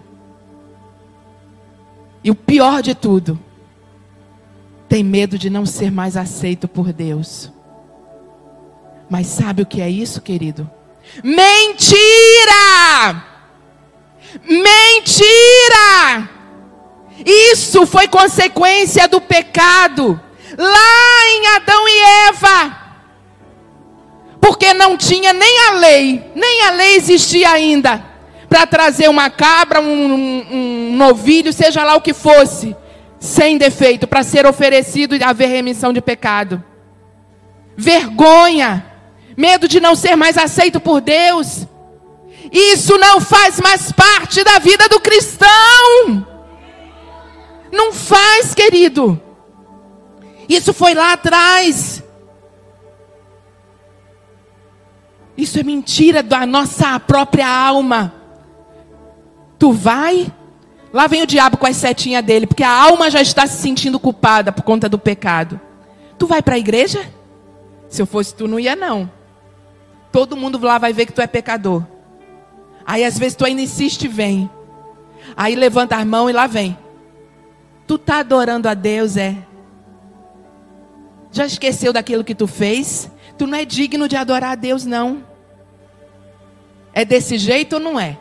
E 2.23 2.29
o 2.29 2.35
pior 2.35 2.81
de 2.81 2.93
tudo, 2.93 3.39
tem 4.89 5.03
medo 5.03 5.37
de 5.37 5.49
não 5.49 5.65
ser 5.65 5.91
mais 5.91 6.17
aceito 6.17 6.67
por 6.67 6.91
Deus. 6.91 7.51
Mas 9.09 9.27
sabe 9.27 9.61
o 9.61 9.65
que 9.65 9.81
é 9.81 9.89
isso, 9.89 10.19
querido? 10.19 10.69
Mentira! 11.23 11.95
Mentira! 14.43 16.29
Isso 17.25 17.85
foi 17.85 18.07
consequência 18.07 19.07
do 19.07 19.19
pecado 19.19 20.19
lá 20.57 21.27
em 21.27 21.47
Adão 21.55 21.87
e 21.87 22.01
Eva. 22.29 22.77
Porque 24.39 24.73
não 24.73 24.97
tinha 24.97 25.33
nem 25.33 25.59
a 25.67 25.71
lei, 25.73 26.31
nem 26.33 26.61
a 26.63 26.71
lei 26.71 26.95
existia 26.95 27.51
ainda 27.51 28.09
para 28.49 28.65
trazer 28.65 29.07
uma 29.07 29.29
cabra, 29.29 29.79
um, 29.79 29.85
um, 29.85 30.45
um 30.51 30.95
novilho, 30.95 31.53
seja 31.53 31.83
lá 31.83 31.95
o 31.95 32.01
que 32.01 32.13
fosse, 32.13 32.75
sem 33.19 33.57
defeito, 33.57 34.07
para 34.07 34.23
ser 34.23 34.45
oferecido 34.47 35.15
e 35.15 35.23
haver 35.23 35.47
remissão 35.47 35.93
de 35.93 36.01
pecado. 36.01 36.63
Vergonha 37.77 38.88
medo 39.39 39.69
de 39.69 39.79
não 39.79 39.95
ser 39.95 40.17
mais 40.17 40.37
aceito 40.37 40.81
por 40.81 40.99
Deus. 40.99 41.65
Isso 42.51 42.97
não 42.97 43.21
faz 43.21 43.57
mais 43.61 43.89
parte 43.89 44.43
da 44.43 44.59
vida 44.59 44.89
do 44.89 44.99
cristão. 44.99 46.27
Não 47.71 47.93
faz, 47.93 48.53
querido. 48.53 49.19
Isso 50.49 50.73
foi 50.73 50.93
lá 50.93 51.13
atrás. 51.13 52.03
Isso 55.37 55.57
é 55.57 55.63
mentira 55.63 56.21
da 56.21 56.45
nossa 56.45 56.99
própria 56.99 57.47
alma. 57.47 58.13
Tu 59.57 59.71
vai, 59.71 60.29
lá 60.91 61.07
vem 61.07 61.23
o 61.23 61.27
diabo 61.27 61.55
com 61.55 61.65
as 61.65 61.77
setinhas 61.77 62.25
dele, 62.25 62.45
porque 62.45 62.63
a 62.63 62.71
alma 62.71 63.09
já 63.09 63.21
está 63.21 63.47
se 63.47 63.61
sentindo 63.61 63.99
culpada 64.01 64.51
por 64.51 64.63
conta 64.63 64.89
do 64.89 64.99
pecado. 64.99 65.61
Tu 66.17 66.27
vai 66.27 66.41
para 66.41 66.55
a 66.55 66.59
igreja? 66.59 67.09
Se 67.87 68.01
eu 68.01 68.05
fosse 68.05 68.35
tu, 68.35 68.45
não 68.45 68.59
ia 68.59 68.75
não. 68.75 69.18
Todo 70.11 70.37
mundo 70.37 70.59
lá 70.59 70.77
vai 70.77 70.93
ver 70.93 71.05
que 71.05 71.13
tu 71.13 71.21
é 71.21 71.27
pecador. 71.27 71.83
Aí 72.85 73.03
às 73.03 73.17
vezes 73.17 73.35
tu 73.35 73.45
ainda 73.45 73.61
insiste 73.61 74.03
e 74.03 74.07
vem. 74.07 74.49
Aí 75.35 75.55
levanta 75.55 75.95
a 75.95 76.05
mão 76.05 76.29
e 76.29 76.33
lá 76.33 76.47
vem. 76.47 76.77
Tu 77.85 77.97
tá 77.97 78.19
adorando 78.19 78.67
a 78.67 78.73
Deus, 78.73 79.17
é? 79.17 79.37
Já 81.31 81.45
esqueceu 81.45 81.93
daquilo 81.93 82.23
que 82.23 82.33
tu 82.33 82.47
fez? 82.47 83.11
Tu 83.37 83.45
não 83.45 83.57
é 83.57 83.65
digno 83.65 84.07
de 84.07 84.15
adorar 84.15 84.51
a 84.51 84.55
Deus, 84.55 84.85
não. 84.85 85.23
É 86.93 87.05
desse 87.05 87.37
jeito 87.37 87.73
ou 87.73 87.79
não 87.79 87.99
é? 87.99 88.17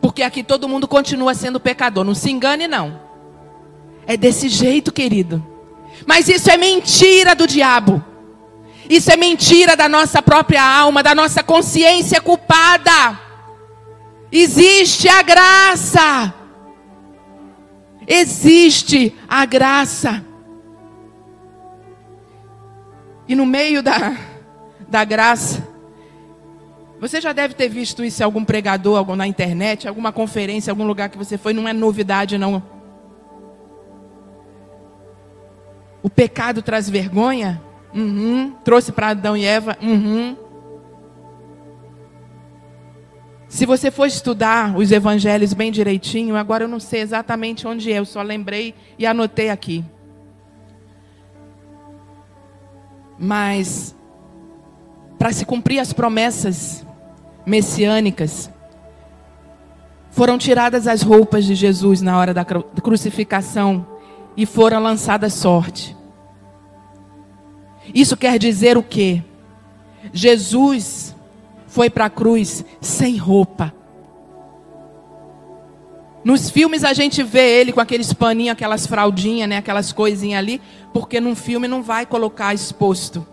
Porque 0.00 0.22
aqui 0.22 0.42
todo 0.42 0.68
mundo 0.68 0.86
continua 0.86 1.34
sendo 1.34 1.60
pecador. 1.60 2.04
Não 2.04 2.14
se 2.14 2.30
engane, 2.30 2.66
não. 2.66 3.00
É 4.06 4.16
desse 4.16 4.48
jeito, 4.48 4.92
querido. 4.92 5.44
Mas 6.06 6.28
isso 6.28 6.50
é 6.50 6.56
mentira 6.56 7.34
do 7.34 7.46
diabo. 7.46 8.04
Isso 8.88 9.10
é 9.10 9.16
mentira 9.16 9.76
da 9.76 9.88
nossa 9.88 10.20
própria 10.20 10.62
alma, 10.62 11.02
da 11.02 11.14
nossa 11.14 11.42
consciência 11.42 12.20
culpada. 12.20 13.18
Existe 14.30 15.08
a 15.08 15.22
graça. 15.22 16.34
Existe 18.06 19.16
a 19.28 19.44
graça. 19.44 20.24
E 23.28 23.34
no 23.34 23.46
meio 23.46 23.82
da, 23.82 24.16
da 24.88 25.04
graça, 25.04 25.66
você 27.00 27.20
já 27.20 27.32
deve 27.32 27.54
ter 27.54 27.68
visto 27.68 28.04
isso 28.04 28.22
em 28.22 28.24
algum 28.24 28.44
pregador, 28.44 29.16
na 29.16 29.26
internet, 29.26 29.88
alguma 29.88 30.12
conferência, 30.12 30.70
algum 30.70 30.84
lugar 30.84 31.08
que 31.08 31.18
você 31.18 31.38
foi, 31.38 31.52
não 31.52 31.66
é 31.68 31.72
novidade 31.72 32.36
não. 32.36 32.62
O 36.02 36.10
pecado 36.10 36.62
traz 36.62 36.90
vergonha? 36.90 37.62
Uhum. 37.94 38.52
Trouxe 38.64 38.92
para 38.92 39.08
Adão 39.08 39.36
e 39.36 39.44
Eva? 39.44 39.76
Uhum. 39.82 40.36
Se 43.48 43.66
você 43.66 43.90
for 43.90 44.06
estudar 44.06 44.74
os 44.76 44.90
evangelhos 44.90 45.52
bem 45.52 45.70
direitinho, 45.70 46.36
agora 46.36 46.64
eu 46.64 46.68
não 46.68 46.80
sei 46.80 47.02
exatamente 47.02 47.68
onde 47.68 47.92
é, 47.92 47.98
eu 47.98 48.06
só 48.06 48.22
lembrei 48.22 48.74
e 48.98 49.04
anotei 49.04 49.50
aqui. 49.50 49.84
Mas, 53.18 53.94
para 55.18 55.32
se 55.32 55.44
cumprir 55.44 55.80
as 55.80 55.92
promessas 55.92 56.84
messiânicas, 57.44 58.50
foram 60.10 60.38
tiradas 60.38 60.86
as 60.86 61.02
roupas 61.02 61.44
de 61.44 61.54
Jesus 61.54 62.00
na 62.00 62.18
hora 62.18 62.32
da 62.32 62.44
crucificação 62.44 63.86
e 64.34 64.46
foram 64.46 64.82
lançadas 64.82 65.34
sorte. 65.34 65.94
Isso 67.94 68.16
quer 68.16 68.38
dizer 68.38 68.76
o 68.76 68.82
quê? 68.82 69.22
Jesus 70.12 71.14
foi 71.66 71.88
para 71.88 72.06
a 72.06 72.10
cruz 72.10 72.64
sem 72.80 73.16
roupa. 73.16 73.72
Nos 76.24 76.50
filmes 76.50 76.84
a 76.84 76.92
gente 76.92 77.22
vê 77.22 77.60
ele 77.60 77.72
com 77.72 77.80
aqueles 77.80 78.12
paninhos, 78.12 78.52
aquelas 78.52 78.86
fraldinhas, 78.86 79.48
né, 79.48 79.56
aquelas 79.56 79.92
coisinhas 79.92 80.38
ali, 80.38 80.60
porque 80.92 81.20
num 81.20 81.34
filme 81.34 81.66
não 81.66 81.82
vai 81.82 82.06
colocar 82.06 82.54
exposto. 82.54 83.26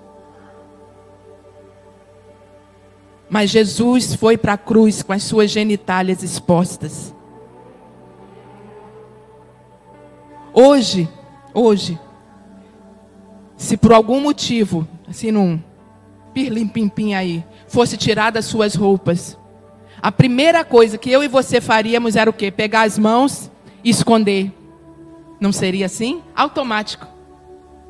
Mas 3.29 3.51
Jesus 3.51 4.15
foi 4.15 4.38
para 4.38 4.53
a 4.53 4.57
cruz 4.57 5.03
com 5.03 5.13
as 5.13 5.21
suas 5.21 5.51
genitálias 5.51 6.23
expostas. 6.23 7.13
Hoje, 10.51 11.07
hoje, 11.53 11.99
se 13.59 13.75
por 13.75 13.91
algum 13.91 14.21
motivo, 14.21 14.87
assim 15.05 15.31
num 15.31 15.61
pirlim 16.33 16.65
pimpim 16.65 17.13
aí, 17.13 17.43
fosse 17.67 17.97
tirar 17.97 18.31
das 18.31 18.45
suas 18.45 18.73
roupas, 18.73 19.37
a 20.01 20.09
primeira 20.13 20.63
coisa 20.63 20.97
que 20.97 21.11
eu 21.11 21.21
e 21.21 21.27
você 21.27 21.59
faríamos 21.59 22.15
era 22.15 22.29
o 22.29 22.33
quê? 22.33 22.49
Pegar 22.49 22.83
as 22.83 22.97
mãos 22.97 23.51
e 23.83 23.89
esconder. 23.89 24.49
Não 25.41 25.51
seria 25.51 25.87
assim? 25.87 26.23
Automático. 26.33 27.05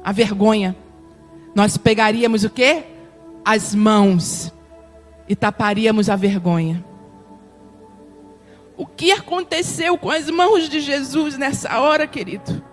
A 0.04 0.12
vergonha. 0.12 0.76
Nós 1.54 1.78
pegaríamos 1.78 2.44
o 2.44 2.50
quê? 2.50 2.86
As 3.46 3.76
mãos 3.76 4.52
e 5.28 5.36
taparíamos 5.36 6.10
a 6.10 6.16
vergonha. 6.16 6.84
O 8.76 8.88
que 8.88 9.12
aconteceu 9.12 10.00
com 10.00 10.10
as 10.10 10.32
mãos 10.32 10.68
de 10.68 10.80
Jesus 10.80 11.38
nessa 11.38 11.80
hora, 11.80 12.08
querido? 12.08 12.69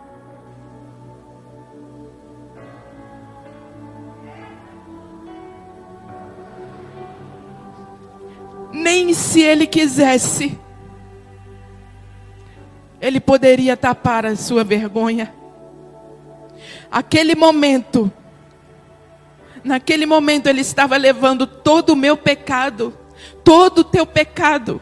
Nem 8.86 9.12
se 9.12 9.42
ele 9.42 9.66
quisesse, 9.66 10.56
ele 13.00 13.18
poderia 13.18 13.76
tapar 13.76 14.24
a 14.24 14.36
sua 14.36 14.62
vergonha. 14.62 15.34
Aquele 16.88 17.34
momento, 17.34 18.12
naquele 19.64 20.06
momento 20.06 20.46
ele 20.46 20.60
estava 20.60 20.96
levando 20.96 21.48
todo 21.48 21.94
o 21.94 21.96
meu 21.96 22.16
pecado, 22.16 22.96
todo 23.42 23.78
o 23.78 23.84
teu 23.84 24.06
pecado, 24.06 24.80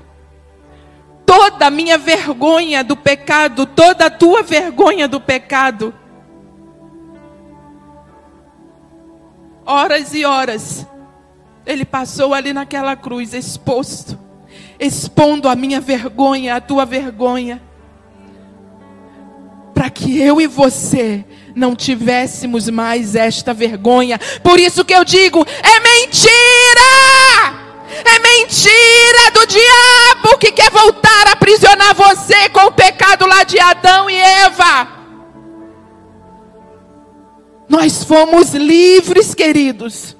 toda 1.25 1.69
a 1.69 1.71
minha 1.71 1.97
vergonha 1.97 2.85
do 2.85 2.95
pecado, 2.95 3.65
toda 3.65 4.05
a 4.05 4.11
tua 4.11 4.43
vergonha 4.43 5.09
do 5.09 5.19
pecado. 5.19 5.95
Horas 9.65 10.13
e 10.13 10.27
horas 10.27 10.87
ele 11.67 11.85
passou 11.85 12.35
ali 12.35 12.53
naquela 12.53 12.97
cruz 12.97 13.33
exposto. 13.33 14.19
expondo 14.79 15.49
a 15.49 15.55
minha 15.55 15.81
vergonha, 15.81 16.57
a 16.57 16.61
tua 16.61 16.85
vergonha, 16.85 17.63
para 19.73 19.89
que 19.91 20.21
eu 20.21 20.41
e 20.41 20.47
você 20.47 21.25
não 21.55 21.75
tivéssemos 21.77 22.69
mais 22.69 23.15
esta 23.15 23.55
vergonha. 23.55 24.19
Por 24.43 24.59
isso 24.59 24.85
que 24.85 24.95
eu 24.95 25.05
digo: 25.05 25.47
é 25.63 25.81
mentira! 25.81 27.65
É 28.05 28.19
mentira 28.19 29.31
do 29.33 29.47
diabo 29.47 30.39
que 30.39 30.51
quer 30.51 30.71
voltar 30.71 31.29
a 31.29 31.33
aprisionar 31.33 31.95
você 31.95 32.49
com 32.49 32.67
o 32.67 32.73
pecado 32.73 33.25
lá 33.25 33.45
de 33.45 33.59
Adão 33.61 34.11
e 34.11 34.17
Eva. 34.17 34.89
Nós 37.69 38.03
fomos 38.03 38.53
livres, 38.53 39.35
queridos. 39.35 40.17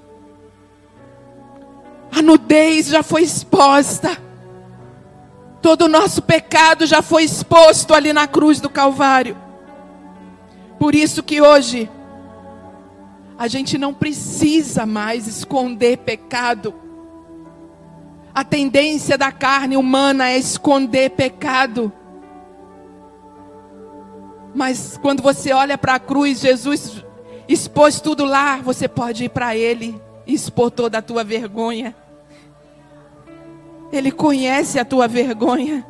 A 2.15 2.23
nudez 2.23 2.87
já 2.87 3.03
foi 3.03 3.23
exposta. 3.23 4.17
Todo 5.61 5.87
o 5.87 5.89
nosso 5.89 6.23
pecado 6.23 6.87
já 6.87 7.03
foi 7.03 7.25
exposto 7.25 7.93
ali 7.93 8.13
na 8.13 8.29
cruz 8.29 8.61
do 8.61 8.71
Calvário. 8.71 9.37
Por 10.79 10.95
isso 10.95 11.23
que 11.25 11.41
hoje 11.41 11.91
a 13.37 13.49
gente 13.49 13.77
não 13.77 13.93
precisa 13.93 14.87
mais 14.87 15.27
esconder 15.27 15.99
pecado. 15.99 16.75
A 18.33 18.45
tendência 18.45 19.19
da 19.19 19.33
carne 19.33 19.77
humana 19.77 20.29
é 20.29 20.39
esconder 20.39 21.11
pecado. 21.11 21.93
Mas 24.55 24.97
quando 25.03 25.21
você 25.21 25.53
olha 25.53 25.77
para 25.77 25.97
a 25.97 25.99
cruz, 26.01 26.41
Jesus 26.41 27.05
expôs 27.49 28.01
tudo 28.01 28.25
lá, 28.25 28.59
você 28.59 28.87
pode 28.87 29.25
ir 29.25 29.31
para 29.31 29.57
Ele 29.57 30.01
e 30.27 30.33
expor 30.35 30.71
toda 30.71 30.99
a 30.99 31.03
tua 31.03 31.25
vergonha. 31.25 31.95
Ele 33.97 34.11
conhece 34.11 34.79
a 34.79 34.85
tua 34.85 35.07
vergonha. 35.07 35.87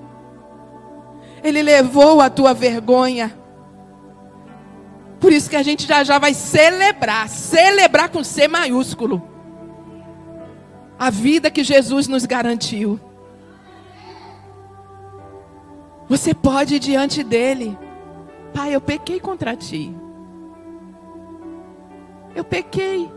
Ele 1.43 1.63
levou 1.63 2.21
a 2.21 2.29
tua 2.29 2.53
vergonha. 2.53 3.37
Por 5.19 5.33
isso 5.33 5.49
que 5.49 5.57
a 5.57 5.63
gente 5.63 5.87
já 5.87 6.05
já 6.05 6.19
vai 6.19 6.35
celebrar, 6.35 7.29
celebrar 7.29 8.11
com 8.11 8.23
C 8.23 8.47
maiúsculo. 8.47 9.23
A 10.99 11.09
vida 11.09 11.51
que 11.51 11.65
Jesus 11.65 12.07
nos 12.07 12.27
garantiu. 12.27 13.01
Você 16.09 16.35
pode 16.35 16.75
ir 16.77 16.79
diante 16.79 17.23
dele. 17.23 17.77
Pai, 18.53 18.75
eu 18.75 18.81
pequei 18.81 19.19
contra 19.19 19.57
ti. 19.57 19.97
Eu 22.35 22.45
pequei. 22.45 23.11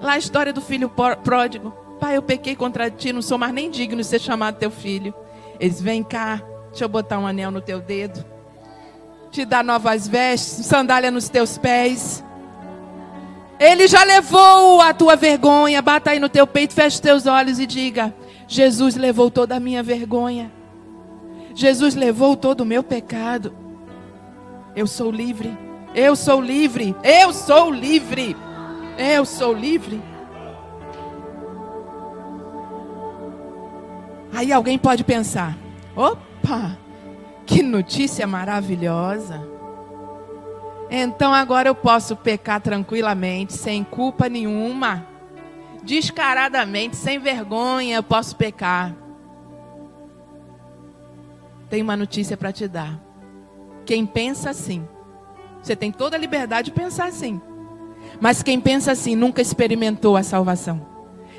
Lá 0.00 0.12
a 0.12 0.18
história 0.18 0.52
do 0.52 0.60
filho 0.60 0.90
pródigo. 1.22 1.81
Pai, 2.02 2.16
eu 2.16 2.22
pequei 2.22 2.56
contra 2.56 2.90
ti, 2.90 3.12
não 3.12 3.22
sou 3.22 3.38
mais 3.38 3.54
nem 3.54 3.70
digno 3.70 3.98
de 3.98 4.04
ser 4.04 4.20
chamado 4.20 4.58
teu 4.58 4.72
filho. 4.72 5.14
Eles 5.60 5.80
vêm 5.80 6.02
cá, 6.02 6.42
deixa 6.70 6.84
eu 6.84 6.88
botar 6.88 7.18
um 7.20 7.26
anel 7.26 7.52
no 7.52 7.60
teu 7.60 7.80
dedo 7.80 8.32
te 9.32 9.46
dar 9.46 9.64
novas 9.64 10.06
vestes, 10.06 10.66
sandália 10.66 11.10
nos 11.10 11.30
teus 11.30 11.56
pés. 11.56 12.22
Ele 13.58 13.88
já 13.88 14.04
levou 14.04 14.80
a 14.82 14.92
tua 14.92 15.16
vergonha. 15.16 15.80
Bata 15.80 16.10
aí 16.10 16.20
no 16.20 16.28
teu 16.28 16.46
peito, 16.46 16.74
feche 16.74 16.96
os 16.96 17.00
teus 17.00 17.26
olhos 17.26 17.58
e 17.58 17.66
diga: 17.66 18.14
Jesus 18.46 18.94
levou 18.94 19.30
toda 19.30 19.56
a 19.56 19.60
minha 19.60 19.82
vergonha. 19.82 20.52
Jesus 21.54 21.94
levou 21.94 22.36
todo 22.36 22.60
o 22.60 22.66
meu 22.66 22.82
pecado. 22.82 23.54
Eu 24.76 24.86
sou 24.86 25.10
livre. 25.10 25.56
Eu 25.94 26.14
sou 26.14 26.40
livre. 26.40 26.94
Eu 27.02 27.32
sou 27.32 27.70
livre. 27.70 28.36
Eu 28.98 29.24
sou 29.24 29.54
livre. 29.54 30.11
Aí 34.42 34.52
alguém 34.52 34.76
pode 34.76 35.04
pensar: 35.04 35.56
opa, 35.94 36.76
que 37.46 37.62
notícia 37.62 38.26
maravilhosa. 38.26 39.48
Então 40.90 41.32
agora 41.32 41.68
eu 41.68 41.76
posso 41.76 42.16
pecar 42.16 42.60
tranquilamente, 42.60 43.52
sem 43.52 43.84
culpa 43.84 44.28
nenhuma, 44.28 45.06
descaradamente, 45.84 46.96
sem 46.96 47.20
vergonha, 47.20 47.94
eu 47.94 48.02
posso 48.02 48.34
pecar. 48.34 48.92
Tem 51.70 51.80
uma 51.80 51.96
notícia 51.96 52.36
para 52.36 52.50
te 52.50 52.66
dar. 52.66 53.00
Quem 53.86 54.04
pensa 54.04 54.50
assim, 54.50 54.84
você 55.62 55.76
tem 55.76 55.92
toda 55.92 56.16
a 56.16 56.18
liberdade 56.18 56.72
de 56.72 56.76
pensar 56.76 57.06
assim. 57.06 57.40
Mas 58.20 58.42
quem 58.42 58.60
pensa 58.60 58.90
assim 58.90 59.14
nunca 59.14 59.40
experimentou 59.40 60.16
a 60.16 60.24
salvação. 60.24 60.91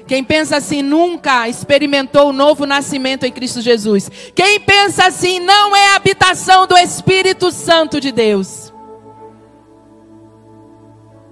Quem 0.07 0.23
pensa 0.23 0.57
assim 0.57 0.81
nunca 0.81 1.47
experimentou 1.47 2.29
o 2.29 2.33
novo 2.33 2.65
nascimento 2.65 3.25
em 3.25 3.31
Cristo 3.31 3.61
Jesus. 3.61 4.09
Quem 4.35 4.59
pensa 4.59 5.05
assim 5.07 5.39
não 5.39 5.75
é 5.75 5.91
a 5.91 5.95
habitação 5.95 6.67
do 6.67 6.77
Espírito 6.77 7.51
Santo 7.51 8.01
de 8.01 8.11
Deus. 8.11 8.73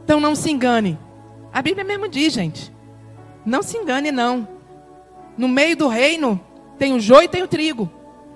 Então 0.04 0.20
não 0.20 0.36
se 0.36 0.50
engane. 0.50 0.98
A 1.54 1.62
Bíblia 1.62 1.84
mesmo 1.84 2.08
diz, 2.08 2.34
gente. 2.34 2.72
Não 3.46 3.62
se 3.62 3.78
engane, 3.78 4.12
não. 4.12 4.48
No 5.38 5.48
meio 5.48 5.76
do 5.76 5.88
reino 5.88 6.40
tem 6.78 6.94
o 6.94 7.00
joio 7.00 7.26
e 7.26 7.28
tem 7.30 7.44
o 7.44 7.48
trigo. 7.48 7.92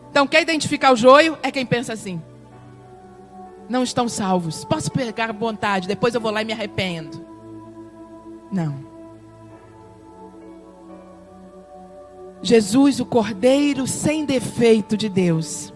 Então, 0.09 0.25
quer 0.25 0.41
identificar 0.41 0.93
o 0.93 0.95
joio 0.95 1.37
é 1.43 1.51
quem 1.51 1.65
pensa 1.65 1.91
assim. 1.91 2.21
Não 3.67 3.83
estão 3.83 4.07
salvos. 4.07 4.63
Posso 4.63 4.89
pegar 4.89 5.33
vontade, 5.33 5.89
depois 5.89 6.15
eu 6.15 6.21
vou 6.21 6.31
lá 6.31 6.41
e 6.41 6.45
me 6.45 6.53
arrependo. 6.53 7.25
Não. 8.49 8.84
Jesus, 12.45 12.99
o 12.99 13.05
Cordeiro 13.05 13.87
sem 13.87 14.23
defeito 14.23 14.95
de 14.95 15.09
Deus, 15.09 15.73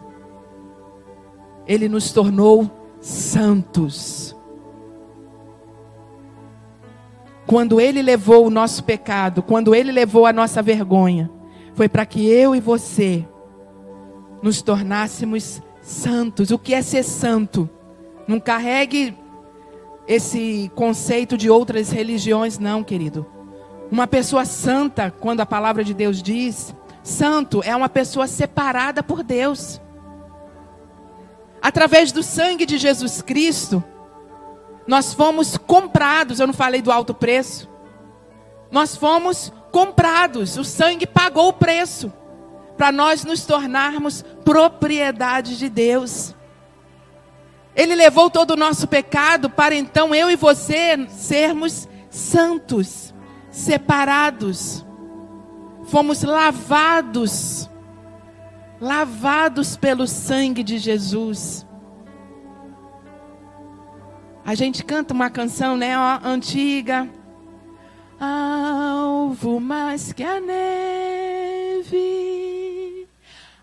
ele 1.65 1.89
nos 1.89 2.12
tornou 2.12 2.69
santos. 3.01 4.36
Quando 7.47 7.82
ele 7.82 8.03
levou 8.03 8.45
o 8.45 8.51
nosso 8.51 8.84
pecado, 8.84 9.41
quando 9.41 9.73
ele 9.73 9.91
levou 9.91 10.27
a 10.27 10.32
nossa 10.32 10.62
vergonha, 10.62 11.32
foi 11.73 11.89
para 11.89 12.05
que 12.05 12.29
eu 12.29 12.55
e 12.55 12.60
você 12.60 13.27
nos 14.43 14.62
tornássemos 14.62 15.63
santos. 15.82 16.51
O 16.51 16.60
que 16.60 16.75
é 16.75 16.84
ser 16.84 17.01
santo? 17.01 17.67
Não 18.27 18.39
carregue 18.39 19.17
esse 20.08 20.71
conceito 20.75 21.36
de 21.36 21.49
outras 21.49 21.89
religiões, 21.89 22.60
não, 22.60 22.84
querido. 22.84 23.25
Uma 23.91 24.06
pessoa 24.06 24.45
santa, 24.45 25.12
quando 25.19 25.41
a 25.41 25.45
palavra 25.45 25.84
de 25.84 25.93
Deus 25.93 26.21
diz, 26.21 26.75
santo 27.02 27.62
é 27.63 27.75
uma 27.75 27.89
pessoa 27.89 28.28
separada 28.28 29.02
por 29.02 29.23
Deus. 29.23 29.82
Através 31.62 32.12
do 32.12 32.21
sangue 32.21 32.65
de 32.65 32.78
Jesus 32.78 33.21
Cristo, 33.21 33.84
nós 34.86 35.13
fomos 35.13 35.58
comprados, 35.58 36.39
eu 36.39 36.47
não 36.47 36.54
falei 36.54 36.82
do 36.82 36.91
alto 36.91 37.13
preço. 37.13 37.67
Nós 38.71 38.95
fomos 38.95 39.52
comprados, 39.71 40.58
o 40.58 40.63
sangue 40.63 41.08
pagou 41.08 41.49
o 41.49 41.54
preço 41.54 42.13
para 42.78 42.91
nós 42.91 43.25
nos 43.25 43.45
tornarmos 43.45 44.23
propriedade 44.45 45.58
de 45.58 45.67
Deus. 45.67 46.36
Ele 47.75 47.95
levou 47.95 48.30
todo 48.30 48.52
o 48.52 48.58
nosso 48.58 48.88
pecado 48.88 49.49
para 49.49 49.75
então 49.75 50.13
eu 50.13 50.30
e 50.30 50.36
você 50.36 51.08
sermos 51.10 51.88
santos 52.10 53.13
separados, 53.51 54.85
fomos 55.85 56.23
lavados, 56.23 57.69
lavados 58.79 59.75
pelo 59.75 60.07
sangue 60.07 60.63
de 60.63 60.77
Jesus. 60.77 61.67
A 64.45 64.55
gente 64.55 64.83
canta 64.83 65.13
uma 65.13 65.29
canção, 65.29 65.77
né, 65.77 65.97
ó, 65.97 66.19
antiga. 66.23 67.07
Alvo 68.19 69.62
mais 69.62 70.12
que 70.12 70.23
a 70.23 70.41
neve, 70.41 71.88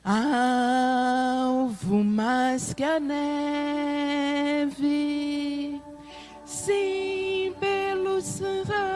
alvo 0.03 2.03
mais 2.03 2.73
que 2.73 2.83
a 2.83 2.99
neve, 2.99 4.73
sim, 6.47 7.53
pelo 7.61 8.23
sangue 8.23 8.96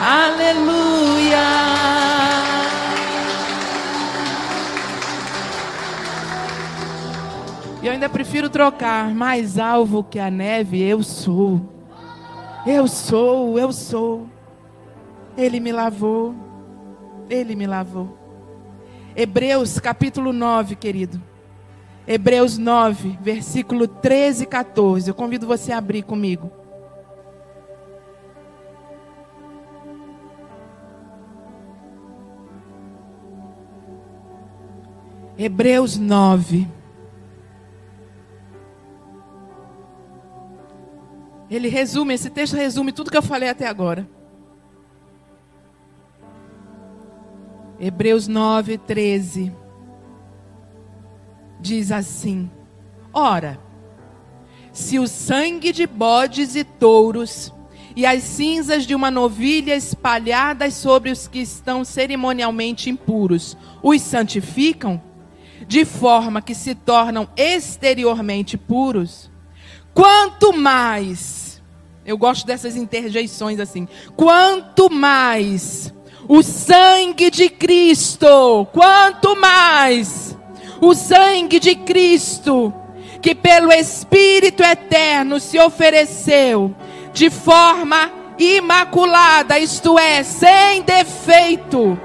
aleluia. 0.00 1.38
E 7.80 7.86
eu 7.86 7.92
ainda 7.92 8.08
prefiro 8.08 8.50
trocar 8.50 9.14
mais 9.14 9.58
alvo 9.58 10.02
que 10.02 10.18
a 10.18 10.30
neve, 10.30 10.82
eu 10.82 11.02
sou. 11.02 11.60
Eu 12.66 12.88
sou, 12.88 13.58
eu 13.58 13.72
sou. 13.72 14.26
Ele 15.36 15.60
me 15.60 15.70
lavou. 15.70 16.34
Ele 17.30 17.54
me 17.54 17.66
lavou. 17.66 18.18
Hebreus 19.14 19.78
capítulo 19.78 20.32
9, 20.32 20.74
querido. 20.74 21.22
Hebreus 22.06 22.58
9, 22.58 23.18
versículo 23.20 23.86
13 23.86 24.44
e 24.44 24.46
14. 24.46 25.08
Eu 25.10 25.14
convido 25.14 25.46
você 25.46 25.72
a 25.72 25.78
abrir 25.78 26.02
comigo. 26.02 26.50
Hebreus 35.38 35.96
9. 35.96 36.66
Ele 41.48 41.68
resume, 41.68 42.12
esse 42.14 42.28
texto 42.28 42.56
resume 42.56 42.90
tudo 42.90 43.10
que 43.10 43.16
eu 43.16 43.22
falei 43.22 43.48
até 43.48 43.68
agora. 43.68 44.06
Hebreus 47.78 48.26
9, 48.26 48.78
13 48.78 49.52
diz 51.60 51.92
assim: 51.92 52.50
Ora, 53.12 53.60
se 54.72 54.98
o 54.98 55.06
sangue 55.06 55.72
de 55.72 55.86
bodes 55.86 56.56
e 56.56 56.64
touros 56.64 57.54
e 57.94 58.04
as 58.04 58.24
cinzas 58.24 58.84
de 58.84 58.94
uma 58.94 59.10
novilha 59.10 59.76
espalhadas 59.76 60.74
sobre 60.74 61.12
os 61.12 61.28
que 61.28 61.38
estão 61.38 61.84
cerimonialmente 61.84 62.90
impuros 62.90 63.56
os 63.80 64.02
santificam, 64.02 65.00
de 65.66 65.84
forma 65.84 66.40
que 66.40 66.54
se 66.54 66.74
tornam 66.74 67.28
exteriormente 67.36 68.56
puros, 68.56 69.30
quanto 69.94 70.52
mais, 70.52 71.62
eu 72.04 72.16
gosto 72.16 72.46
dessas 72.46 72.76
interjeições 72.76 73.58
assim, 73.58 73.88
quanto 74.16 74.90
mais 74.90 75.92
o 76.28 76.42
sangue 76.42 77.30
de 77.30 77.48
Cristo, 77.48 78.66
quanto 78.72 79.34
mais 79.34 80.36
o 80.80 80.94
sangue 80.94 81.58
de 81.58 81.74
Cristo, 81.74 82.72
que 83.20 83.34
pelo 83.34 83.72
Espírito 83.72 84.62
eterno 84.62 85.40
se 85.40 85.58
ofereceu 85.58 86.74
de 87.12 87.30
forma 87.30 88.12
imaculada, 88.38 89.58
isto 89.58 89.98
é, 89.98 90.22
sem 90.22 90.82
defeito, 90.82 91.98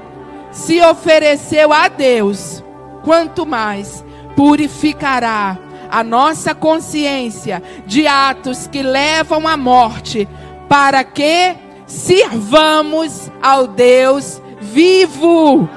se 0.50 0.80
ofereceu 0.80 1.72
a 1.72 1.86
Deus, 1.88 2.63
quanto 3.04 3.46
mais 3.46 4.04
purificará 4.34 5.58
a 5.90 6.02
nossa 6.02 6.54
consciência 6.54 7.62
de 7.86 8.06
atos 8.06 8.66
que 8.66 8.82
levam 8.82 9.46
à 9.46 9.56
morte, 9.56 10.28
para 10.68 11.04
que 11.04 11.54
sirvamos 11.86 13.30
ao 13.40 13.66
Deus 13.68 14.42
vivo. 14.60 15.68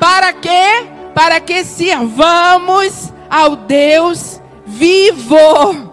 Para 0.00 0.32
que 0.32 0.94
para 1.14 1.40
que 1.40 1.64
sirvamos 1.64 3.12
ao 3.30 3.54
Deus 3.54 4.40
vivo. 4.66 5.92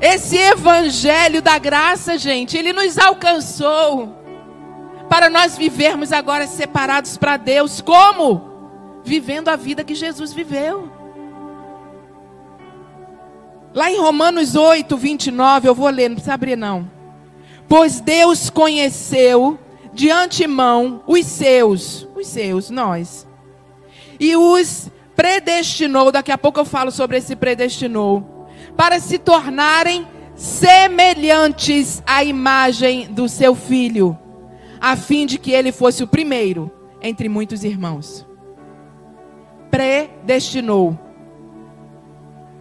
Esse 0.00 0.36
evangelho 0.36 1.42
da 1.42 1.58
graça, 1.58 2.16
gente, 2.16 2.56
ele 2.56 2.72
nos 2.72 2.98
alcançou 2.98 4.23
para 5.08 5.28
nós 5.30 5.56
vivermos 5.56 6.12
agora 6.12 6.46
separados 6.46 7.16
para 7.16 7.36
Deus. 7.36 7.80
Como? 7.80 9.00
Vivendo 9.04 9.48
a 9.48 9.56
vida 9.56 9.84
que 9.84 9.94
Jesus 9.94 10.32
viveu. 10.32 10.90
Lá 13.74 13.90
em 13.90 13.98
Romanos 13.98 14.54
8, 14.54 14.96
29, 14.96 15.68
eu 15.68 15.74
vou 15.74 15.88
ler, 15.88 16.08
não 16.08 16.14
precisa 16.14 16.34
abrir 16.34 16.56
não. 16.56 16.88
Pois 17.68 18.00
Deus 18.00 18.48
conheceu 18.48 19.58
de 19.92 20.10
antemão 20.10 21.02
os 21.06 21.26
seus, 21.26 22.06
os 22.14 22.26
seus, 22.26 22.70
nós. 22.70 23.26
E 24.18 24.36
os 24.36 24.90
predestinou, 25.16 26.12
daqui 26.12 26.32
a 26.32 26.38
pouco 26.38 26.60
eu 26.60 26.64
falo 26.64 26.90
sobre 26.90 27.18
esse 27.18 27.34
predestinou, 27.34 28.48
para 28.76 28.98
se 29.00 29.18
tornarem 29.18 30.06
semelhantes 30.34 32.02
à 32.06 32.24
imagem 32.24 33.06
do 33.06 33.28
seu 33.28 33.54
filho, 33.54 34.18
a 34.86 34.96
fim 34.96 35.24
de 35.24 35.38
que 35.38 35.50
ele 35.50 35.72
fosse 35.72 36.02
o 36.02 36.06
primeiro 36.06 36.70
entre 37.00 37.26
muitos 37.26 37.64
irmãos. 37.64 38.26
Predestinou. 39.70 40.98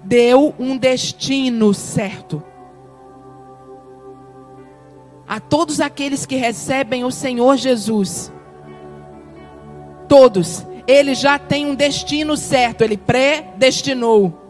Deu 0.06 0.56
um 0.58 0.78
destino 0.78 1.74
certo 1.74 2.42
a 5.28 5.42
todos 5.42 5.82
aqueles 5.82 6.26
que 6.26 6.38
recebem 6.38 7.04
o 7.04 7.12
Senhor 7.12 7.58
Jesus. 7.58 8.32
Todos. 10.08 10.66
Ele 10.88 11.16
já 11.16 11.38
tem 11.38 11.66
um 11.66 11.76
destino 11.76 12.38
certo, 12.38 12.84
ele 12.84 12.96
predestinou. 12.96 14.43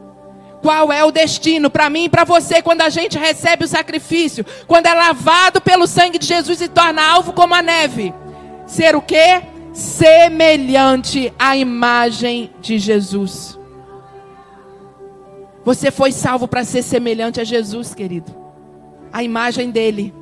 Qual 0.64 0.94
é 0.94 1.04
o 1.04 1.12
destino 1.12 1.70
para 1.70 1.90
mim 1.90 2.06
e 2.06 2.10
para 2.10 2.24
você 2.24 2.62
quando 2.62 2.82
a 2.82 2.90
gente 2.90 3.20
recebe 3.20 3.66
o 3.66 3.68
sacrifício? 3.68 4.46
Quando 4.66 4.86
é 4.86 4.94
lavado 4.94 5.60
pelo 5.60 5.86
sangue 5.86 6.18
de 6.18 6.26
Jesus 6.26 6.62
e 6.62 6.70
torna 6.70 7.06
alvo 7.06 7.34
como 7.34 7.54
a 7.54 7.62
neve? 7.62 8.14
Ser 8.66 8.96
o 8.96 9.02
quê? 9.02 9.44
Semelhante 9.74 11.34
à 11.38 11.58
imagem 11.58 12.50
de 12.62 12.80
Jesus. 12.80 13.60
Você 15.66 15.92
foi 15.92 16.14
salvo 16.14 16.48
para 16.48 16.64
ser 16.64 16.82
semelhante 16.82 17.42
a 17.42 17.44
Jesus, 17.44 17.94
querido. 17.94 18.34
A 19.12 19.22
imagem 19.22 19.70
dele. 19.70 20.14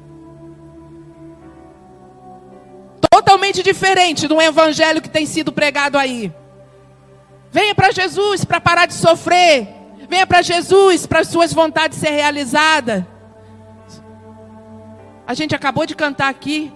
totalmente 3.11 3.61
diferente 3.61 4.27
do 4.27 4.41
evangelho 4.41 5.01
que 5.01 5.09
tem 5.09 5.25
sido 5.25 5.51
pregado 5.51 5.97
aí. 5.97 6.33
Venha 7.51 7.75
para 7.75 7.91
Jesus 7.91 8.45
para 8.45 8.59
parar 8.59 8.85
de 8.85 8.93
sofrer. 8.93 9.80
Venha 10.11 10.27
para 10.27 10.41
Jesus 10.41 11.07
para 11.07 11.23
suas 11.23 11.53
vontades 11.53 11.97
ser 11.97 12.09
realizadas. 12.09 13.05
A 15.25 15.33
gente 15.33 15.55
acabou 15.55 15.85
de 15.85 15.95
cantar 15.95 16.27
aqui 16.27 16.69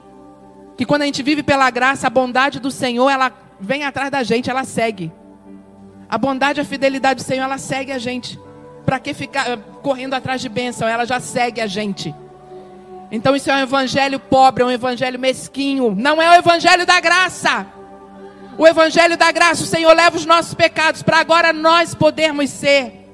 que 0.77 0.85
quando 0.85 1.01
a 1.01 1.05
gente 1.05 1.21
vive 1.21 1.43
pela 1.43 1.69
graça, 1.69 2.07
a 2.07 2.09
bondade 2.09 2.61
do 2.61 2.71
Senhor, 2.71 3.09
ela 3.09 3.33
vem 3.59 3.83
atrás 3.83 4.09
da 4.09 4.23
gente, 4.23 4.49
ela 4.49 4.63
segue. 4.63 5.11
A 6.07 6.17
bondade 6.17 6.61
a 6.61 6.63
fidelidade 6.63 7.21
do 7.21 7.25
Senhor, 7.25 7.43
ela 7.43 7.57
segue 7.57 7.91
a 7.91 7.97
gente. 7.97 8.39
Para 8.85 8.99
que 8.99 9.13
ficar 9.13 9.49
eh, 9.49 9.57
correndo 9.83 10.13
atrás 10.13 10.39
de 10.39 10.47
bênção? 10.47 10.87
Ela 10.87 11.03
já 11.03 11.19
segue 11.19 11.59
a 11.59 11.67
gente. 11.67 12.15
Então 13.11 13.35
isso 13.35 13.51
é 13.51 13.55
um 13.55 13.59
evangelho 13.59 14.17
pobre, 14.17 14.63
é 14.63 14.65
um 14.65 14.71
evangelho 14.71 15.19
mesquinho. 15.19 15.93
Não 15.93 16.21
é 16.21 16.29
o 16.29 16.39
evangelho 16.39 16.85
da 16.85 17.01
graça. 17.01 17.67
O 18.57 18.65
evangelho 18.65 19.17
da 19.17 19.29
graça, 19.33 19.61
o 19.61 19.67
Senhor 19.67 19.93
leva 19.93 20.15
os 20.15 20.25
nossos 20.25 20.53
pecados 20.53 21.03
para 21.03 21.19
agora 21.19 21.51
nós 21.51 21.93
podermos 21.93 22.49
ser 22.49 23.04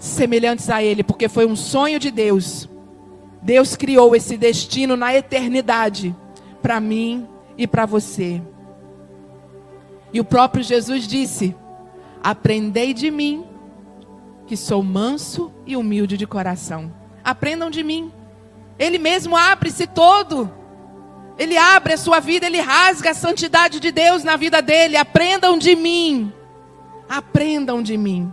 semelhantes 0.00 0.68
a 0.70 0.82
Ele, 0.82 1.04
porque 1.04 1.28
foi 1.28 1.46
um 1.46 1.54
sonho 1.54 2.00
de 2.00 2.10
Deus. 2.10 2.68
Deus 3.42 3.76
criou 3.76 4.16
esse 4.16 4.36
destino 4.36 4.96
na 4.96 5.14
eternidade 5.14 6.16
para 6.60 6.80
mim 6.80 7.28
e 7.56 7.66
para 7.66 7.86
você. 7.86 8.42
E 10.12 10.18
o 10.18 10.24
próprio 10.24 10.64
Jesus 10.64 11.06
disse: 11.06 11.54
Aprendei 12.22 12.92
de 12.92 13.10
mim, 13.10 13.44
que 14.46 14.56
sou 14.56 14.82
manso 14.82 15.52
e 15.64 15.76
humilde 15.76 16.16
de 16.16 16.26
coração. 16.26 16.92
Aprendam 17.22 17.70
de 17.70 17.82
mim. 17.82 18.10
Ele 18.78 18.98
mesmo 18.98 19.36
abre-se 19.36 19.86
todo. 19.86 20.50
Ele 21.38 21.56
abre 21.56 21.94
a 21.94 21.96
sua 21.96 22.20
vida, 22.20 22.46
ele 22.46 22.60
rasga 22.60 23.10
a 23.10 23.14
santidade 23.14 23.80
de 23.80 23.92
Deus 23.92 24.24
na 24.24 24.36
vida 24.36 24.60
dele. 24.60 24.96
Aprendam 24.96 25.56
de 25.56 25.76
mim. 25.76 26.32
Aprendam 27.08 27.82
de 27.82 27.96
mim. 27.96 28.32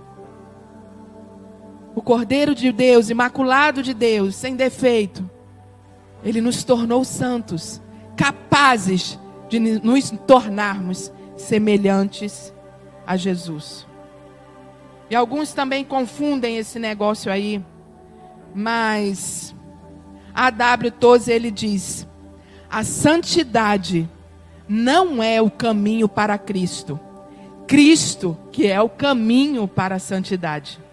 O 1.97 2.01
Cordeiro 2.03 2.53
de 2.53 2.71
Deus, 2.71 3.09
imaculado 3.09 3.81
de 3.81 3.91
Deus, 3.91 4.35
sem 4.35 4.55
defeito, 4.55 5.27
ele 6.23 6.41
nos 6.41 6.63
tornou 6.63 7.03
santos, 7.03 7.81
capazes 8.15 9.17
de 9.49 9.59
nos 9.59 10.11
tornarmos 10.27 11.11
semelhantes 11.35 12.53
a 13.03 13.17
Jesus. 13.17 13.87
E 15.09 15.15
alguns 15.15 15.53
também 15.53 15.83
confundem 15.83 16.57
esse 16.57 16.77
negócio 16.77 17.31
aí, 17.31 17.65
mas 18.53 19.55
A.W. 20.35 20.91
Tozer 20.91 21.37
ele 21.37 21.49
diz: 21.49 22.07
a 22.69 22.83
santidade 22.83 24.07
não 24.69 25.23
é 25.23 25.41
o 25.41 25.49
caminho 25.49 26.07
para 26.07 26.37
Cristo. 26.37 26.99
Cristo 27.65 28.37
que 28.51 28.67
é 28.67 28.79
o 28.79 28.87
caminho 28.87 29.67
para 29.67 29.95
a 29.95 29.99
santidade. 29.99 30.85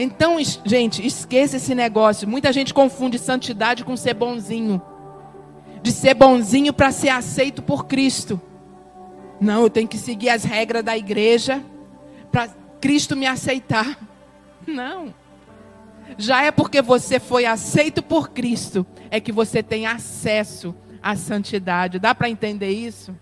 Então, 0.00 0.36
gente, 0.64 1.04
esqueça 1.04 1.56
esse 1.56 1.74
negócio. 1.74 2.28
Muita 2.28 2.52
gente 2.52 2.72
confunde 2.72 3.18
santidade 3.18 3.84
com 3.84 3.96
ser 3.96 4.14
bonzinho. 4.14 4.80
De 5.82 5.90
ser 5.90 6.14
bonzinho 6.14 6.72
para 6.72 6.92
ser 6.92 7.08
aceito 7.08 7.60
por 7.60 7.86
Cristo. 7.86 8.40
Não, 9.40 9.62
eu 9.62 9.70
tenho 9.70 9.88
que 9.88 9.98
seguir 9.98 10.28
as 10.28 10.44
regras 10.44 10.84
da 10.84 10.96
igreja 10.96 11.60
para 12.30 12.48
Cristo 12.80 13.16
me 13.16 13.26
aceitar. 13.26 13.98
Não. 14.64 15.12
Já 16.16 16.44
é 16.44 16.52
porque 16.52 16.80
você 16.80 17.18
foi 17.18 17.44
aceito 17.44 18.00
por 18.00 18.30
Cristo 18.30 18.86
é 19.10 19.18
que 19.18 19.32
você 19.32 19.64
tem 19.64 19.84
acesso 19.84 20.72
à 21.02 21.16
santidade. 21.16 21.98
Dá 21.98 22.14
para 22.14 22.30
entender 22.30 22.70
isso? 22.70 23.16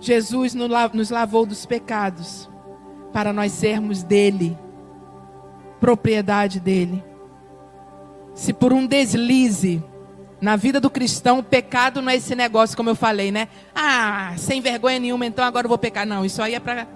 Jesus 0.00 0.52
nos 0.52 1.10
lavou 1.10 1.46
dos 1.46 1.64
pecados 1.64 2.50
para 3.12 3.32
nós 3.32 3.52
sermos 3.52 4.02
dele, 4.02 4.56
propriedade 5.80 6.60
dele. 6.60 7.02
Se 8.34 8.52
por 8.52 8.72
um 8.72 8.86
deslize 8.86 9.82
na 10.40 10.56
vida 10.56 10.80
do 10.80 10.88
cristão, 10.88 11.40
o 11.40 11.42
pecado 11.42 12.00
não 12.00 12.10
é 12.10 12.16
esse 12.16 12.34
negócio, 12.34 12.76
como 12.76 12.90
eu 12.90 12.94
falei, 12.94 13.30
né? 13.30 13.48
Ah, 13.74 14.32
sem 14.38 14.60
vergonha 14.60 14.98
nenhuma, 14.98 15.26
então 15.26 15.44
agora 15.44 15.66
eu 15.66 15.68
vou 15.68 15.78
pecar. 15.78 16.06
Não, 16.06 16.24
isso 16.24 16.40
aí 16.42 16.54
é 16.54 16.60
para 16.60 16.86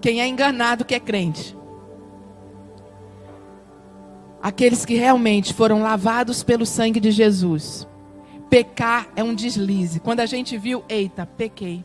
quem 0.00 0.20
é 0.20 0.28
enganado 0.28 0.84
que 0.84 0.94
é 0.94 1.00
crente. 1.00 1.56
Aqueles 4.40 4.84
que 4.84 4.94
realmente 4.94 5.52
foram 5.52 5.82
lavados 5.82 6.44
pelo 6.44 6.64
sangue 6.64 7.00
de 7.00 7.10
Jesus. 7.10 7.88
Pecar 8.48 9.08
é 9.16 9.24
um 9.24 9.34
deslize. 9.34 9.98
Quando 9.98 10.20
a 10.20 10.26
gente 10.26 10.56
viu, 10.56 10.84
eita, 10.88 11.26
pequei. 11.26 11.84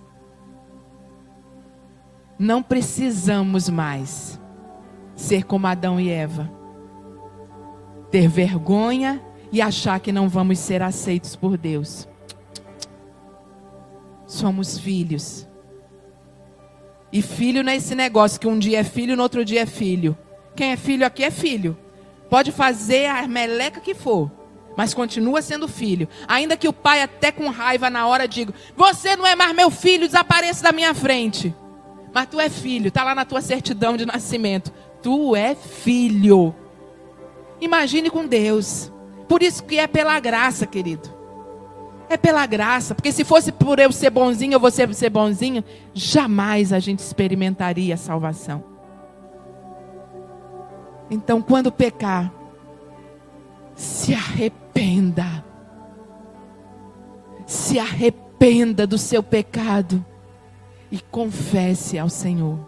Não 2.42 2.64
precisamos 2.64 3.70
mais 3.70 4.42
ser 5.16 5.44
como 5.44 5.68
Adão 5.68 6.00
e 6.00 6.10
Eva. 6.10 6.52
Ter 8.10 8.28
vergonha 8.28 9.22
e 9.52 9.62
achar 9.62 10.00
que 10.00 10.12
não 10.12 10.28
vamos 10.28 10.58
ser 10.58 10.82
aceitos 10.82 11.36
por 11.36 11.56
Deus. 11.56 12.08
Somos 14.26 14.80
filhos. 14.80 15.48
E 17.14 17.22
filho 17.22 17.64
não 17.64 17.74
é 17.74 17.76
esse 17.76 17.94
negócio 17.94 18.40
que 18.40 18.48
um 18.48 18.58
dia 18.58 18.80
é 18.80 18.84
filho, 18.84 19.16
no 19.16 19.22
outro 19.22 19.46
dia 19.46 19.62
é 19.62 19.68
filho. 19.68 20.18
Quem 20.56 20.72
é 20.72 20.78
filho 20.78 21.06
aqui 21.06 21.24
é 21.24 21.30
filho. 21.30 21.78
Pode 22.28 22.52
fazer 22.52 23.06
a 23.06 23.28
meleca 23.28 23.80
que 23.80 23.94
for, 23.94 24.32
mas 24.76 24.96
continua 24.96 25.44
sendo 25.44 25.68
filho. 25.68 26.10
Ainda 26.28 26.58
que 26.58 26.68
o 26.68 26.74
pai 26.74 27.04
até 27.04 27.32
com 27.32 27.50
raiva 27.50 27.88
na 27.88 28.08
hora 28.08 28.28
diga: 28.28 28.52
"Você 28.76 29.16
não 29.16 29.28
é 29.28 29.36
mais 29.36 29.56
meu 29.56 29.70
filho, 29.70 30.08
desapareça 30.08 30.64
da 30.64 30.72
minha 30.72 30.96
frente". 30.96 31.54
Mas 32.14 32.28
tu 32.28 32.40
é 32.40 32.50
filho, 32.50 32.88
está 32.88 33.04
lá 33.04 33.16
na 33.16 33.26
tua 33.26 33.42
certidão 33.42 33.96
de 33.96 34.06
nascimento. 34.06 34.72
Tu 35.02 35.36
é 35.36 35.56
filho. 35.56 36.54
Imagine 37.60 38.10
com 38.10 38.26
Deus. 38.26 38.92
Por 39.28 39.42
isso 39.42 39.64
que 39.64 39.80
é 39.80 39.88
pela 39.88 40.20
graça, 40.20 40.66
querido. 40.66 41.10
É 42.10 42.18
pela 42.18 42.46
graça. 42.46 42.94
Porque 42.94 43.12
se 43.12 43.24
fosse 43.24 43.52
por 43.52 43.80
eu 43.80 43.92
ser 43.92 44.10
bonzinho 44.10 44.56
ou 44.56 44.60
você 44.60 44.92
ser 44.94 45.10
bonzinho, 45.10 45.64
jamais 45.94 46.74
a 46.74 46.80
gente 46.80 47.00
experimentaria 47.00 47.94
a 47.94 47.98
salvação. 47.98 48.64
Então, 51.10 51.42
quando 51.42 51.72
pecar, 51.72 52.32
se 53.76 54.14
arrependa. 54.14 55.46
Se 57.46 57.80
arrependa 57.80 58.86
do 58.86 58.98
seu 58.98 59.24
pecado 59.24 60.06
e 60.92 61.00
confesse 61.00 61.98
ao 61.98 62.10
Senhor. 62.10 62.60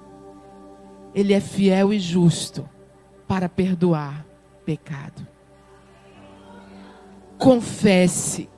Ele 1.14 1.34
é 1.34 1.40
fiel 1.40 1.94
e 1.94 2.00
justo 2.00 2.68
para 3.28 3.50
perdoar 3.50 4.26
pecado. 4.66 5.28
Confesse. 7.38 8.50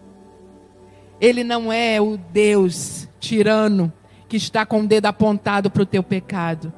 Ele 1.20 1.44
não 1.44 1.74
é 1.74 2.00
o 2.00 2.18
Deus 2.18 3.10
tirano 3.20 3.92
que 4.28 4.38
está 4.38 4.66
com 4.66 4.82
o 4.82 4.88
dedo 4.88 5.08
apontado 5.08 5.70
para 5.70 5.84
o 5.84 5.86
teu 5.86 6.04
pecado. 6.04 6.72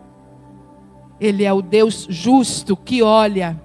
Ele 1.19 1.43
é 1.43 1.51
o 1.51 1.61
Deus 1.61 2.07
justo 2.09 2.77
que 2.77 3.01
olha 3.01 3.59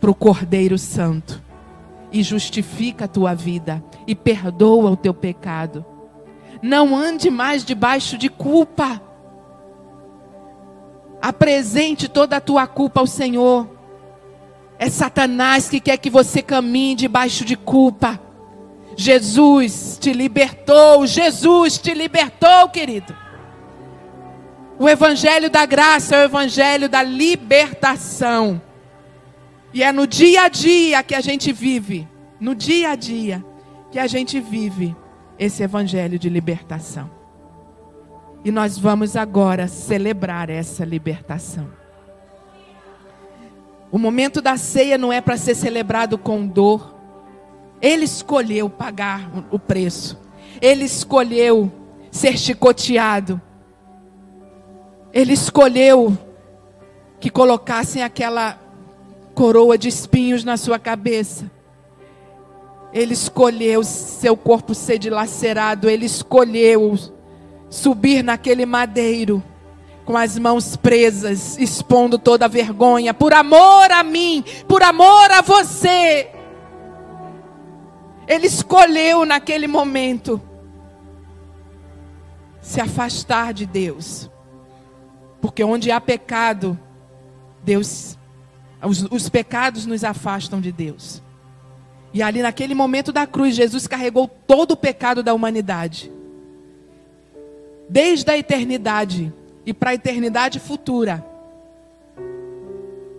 para 0.00 0.10
o 0.10 0.14
Cordeiro 0.14 0.76
Santo 0.76 1.42
e 2.12 2.22
justifica 2.22 3.04
a 3.04 3.08
tua 3.08 3.34
vida 3.34 3.82
e 4.06 4.14
perdoa 4.14 4.90
o 4.90 4.96
teu 4.96 5.14
pecado. 5.14 5.84
Não 6.62 6.94
ande 6.94 7.30
mais 7.30 7.64
debaixo 7.64 8.18
de 8.18 8.28
culpa. 8.28 9.00
Apresente 11.20 12.08
toda 12.08 12.36
a 12.36 12.40
tua 12.40 12.66
culpa 12.66 13.00
ao 13.00 13.06
Senhor. 13.06 13.68
É 14.78 14.88
Satanás 14.88 15.68
que 15.68 15.80
quer 15.80 15.96
que 15.96 16.10
você 16.10 16.42
caminhe 16.42 16.94
debaixo 16.94 17.44
de 17.44 17.56
culpa. 17.56 18.20
Jesus 18.96 19.98
te 20.00 20.12
libertou, 20.12 21.06
Jesus 21.06 21.78
te 21.78 21.94
libertou, 21.94 22.68
querido. 22.68 23.16
O 24.78 24.88
evangelho 24.88 25.50
da 25.50 25.64
graça 25.66 26.16
é 26.16 26.20
o 26.20 26.24
evangelho 26.24 26.88
da 26.88 27.02
libertação. 27.02 28.60
E 29.72 29.82
é 29.82 29.92
no 29.92 30.06
dia 30.06 30.42
a 30.42 30.48
dia 30.48 31.02
que 31.02 31.14
a 31.14 31.20
gente 31.20 31.52
vive, 31.52 32.08
no 32.40 32.54
dia 32.54 32.90
a 32.90 32.94
dia 32.94 33.44
que 33.90 33.98
a 33.98 34.06
gente 34.06 34.40
vive 34.40 34.96
esse 35.40 35.62
evangelho 35.62 36.18
de 36.18 36.28
libertação. 36.28 37.10
E 38.44 38.50
nós 38.50 38.78
vamos 38.78 39.16
agora 39.16 39.66
celebrar 39.66 40.50
essa 40.50 40.84
libertação. 40.84 41.66
O 43.90 43.98
momento 43.98 44.42
da 44.42 44.58
ceia 44.58 44.98
não 44.98 45.10
é 45.10 45.20
para 45.22 45.38
ser 45.38 45.54
celebrado 45.54 46.18
com 46.18 46.46
dor. 46.46 46.94
Ele 47.80 48.04
escolheu 48.04 48.68
pagar 48.68 49.30
o 49.50 49.58
preço. 49.58 50.20
Ele 50.60 50.84
escolheu 50.84 51.72
ser 52.10 52.36
chicoteado. 52.38 53.40
Ele 55.10 55.32
escolheu 55.32 56.16
que 57.18 57.30
colocassem 57.30 58.02
aquela 58.02 58.58
coroa 59.34 59.78
de 59.78 59.88
espinhos 59.88 60.44
na 60.44 60.58
sua 60.58 60.78
cabeça. 60.78 61.50
Ele 62.92 63.14
escolheu 63.14 63.84
seu 63.84 64.36
corpo 64.36 64.74
ser 64.74 64.98
dilacerado, 64.98 65.88
ele 65.88 66.06
escolheu 66.06 66.98
subir 67.68 68.22
naquele 68.22 68.66
madeiro 68.66 69.42
com 70.04 70.16
as 70.16 70.36
mãos 70.38 70.76
presas, 70.76 71.56
expondo 71.56 72.18
toda 72.18 72.46
a 72.46 72.48
vergonha, 72.48 73.14
por 73.14 73.32
amor 73.32 73.92
a 73.92 74.02
mim, 74.02 74.44
por 74.66 74.82
amor 74.82 75.30
a 75.30 75.40
você. 75.40 76.30
Ele 78.26 78.46
escolheu 78.46 79.24
naquele 79.24 79.68
momento 79.68 80.40
se 82.60 82.80
afastar 82.80 83.52
de 83.52 83.66
Deus. 83.66 84.28
Porque 85.40 85.62
onde 85.62 85.90
há 85.90 86.00
pecado, 86.00 86.78
Deus 87.62 88.18
os, 88.82 89.02
os 89.10 89.28
pecados 89.28 89.86
nos 89.86 90.04
afastam 90.04 90.60
de 90.60 90.72
Deus. 90.72 91.22
E 92.12 92.22
ali 92.22 92.42
naquele 92.42 92.74
momento 92.74 93.12
da 93.12 93.26
cruz, 93.26 93.54
Jesus 93.54 93.86
carregou 93.86 94.28
todo 94.28 94.72
o 94.72 94.76
pecado 94.76 95.22
da 95.22 95.32
humanidade. 95.32 96.10
Desde 97.88 98.30
a 98.30 98.36
eternidade 98.36 99.32
e 99.64 99.72
para 99.72 99.90
a 99.90 99.94
eternidade 99.94 100.58
futura. 100.58 101.24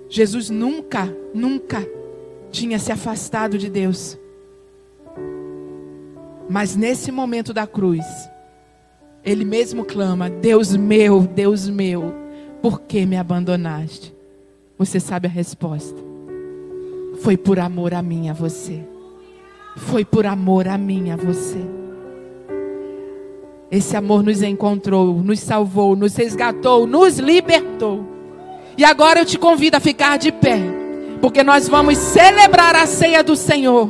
Jesus 0.09 0.49
nunca, 0.49 1.15
nunca 1.33 1.87
tinha 2.51 2.77
se 2.79 2.91
afastado 2.91 3.57
de 3.57 3.69
Deus. 3.69 4.17
Mas 6.49 6.75
nesse 6.75 7.11
momento 7.11 7.53
da 7.53 7.65
cruz, 7.65 8.05
ele 9.23 9.45
mesmo 9.45 9.85
clama: 9.85 10.29
Deus 10.29 10.75
meu, 10.75 11.21
Deus 11.21 11.69
meu, 11.69 12.13
por 12.61 12.81
que 12.81 13.05
me 13.05 13.15
abandonaste? 13.15 14.13
Você 14.77 14.99
sabe 14.99 15.27
a 15.27 15.31
resposta. 15.31 15.97
Foi 17.21 17.37
por 17.37 17.59
amor 17.59 17.93
a 17.93 18.01
mim, 18.01 18.29
a 18.29 18.33
você. 18.33 18.83
Foi 19.77 20.03
por 20.05 20.25
amor 20.25 20.67
a 20.67 20.77
mim, 20.77 21.11
a 21.11 21.15
você. 21.15 21.59
Esse 23.71 23.95
amor 23.95 24.21
nos 24.21 24.41
encontrou, 24.41 25.23
nos 25.23 25.39
salvou, 25.39 25.95
nos 25.95 26.15
resgatou, 26.15 26.85
nos 26.85 27.19
libertou. 27.19 28.05
E 28.77 28.83
agora 28.83 29.21
eu 29.21 29.25
te 29.25 29.39
convido 29.39 29.77
a 29.77 29.79
ficar 29.79 30.17
de 30.17 30.29
pé, 30.29 30.59
porque 31.21 31.41
nós 31.41 31.69
vamos 31.69 31.97
celebrar 31.97 32.75
a 32.75 32.85
ceia 32.85 33.23
do 33.23 33.35
Senhor, 33.35 33.89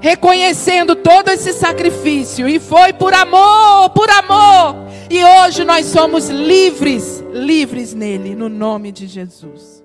reconhecendo 0.00 0.94
todo 0.94 1.30
esse 1.30 1.52
sacrifício. 1.52 2.48
E 2.48 2.60
foi 2.60 2.92
por 2.92 3.12
amor, 3.12 3.90
por 3.90 4.08
amor. 4.08 4.86
E 5.10 5.24
hoje 5.24 5.64
nós 5.64 5.86
somos 5.86 6.28
livres, 6.28 7.24
livres 7.32 7.92
nele, 7.92 8.36
no 8.36 8.48
nome 8.48 8.92
de 8.92 9.08
Jesus. 9.08 9.77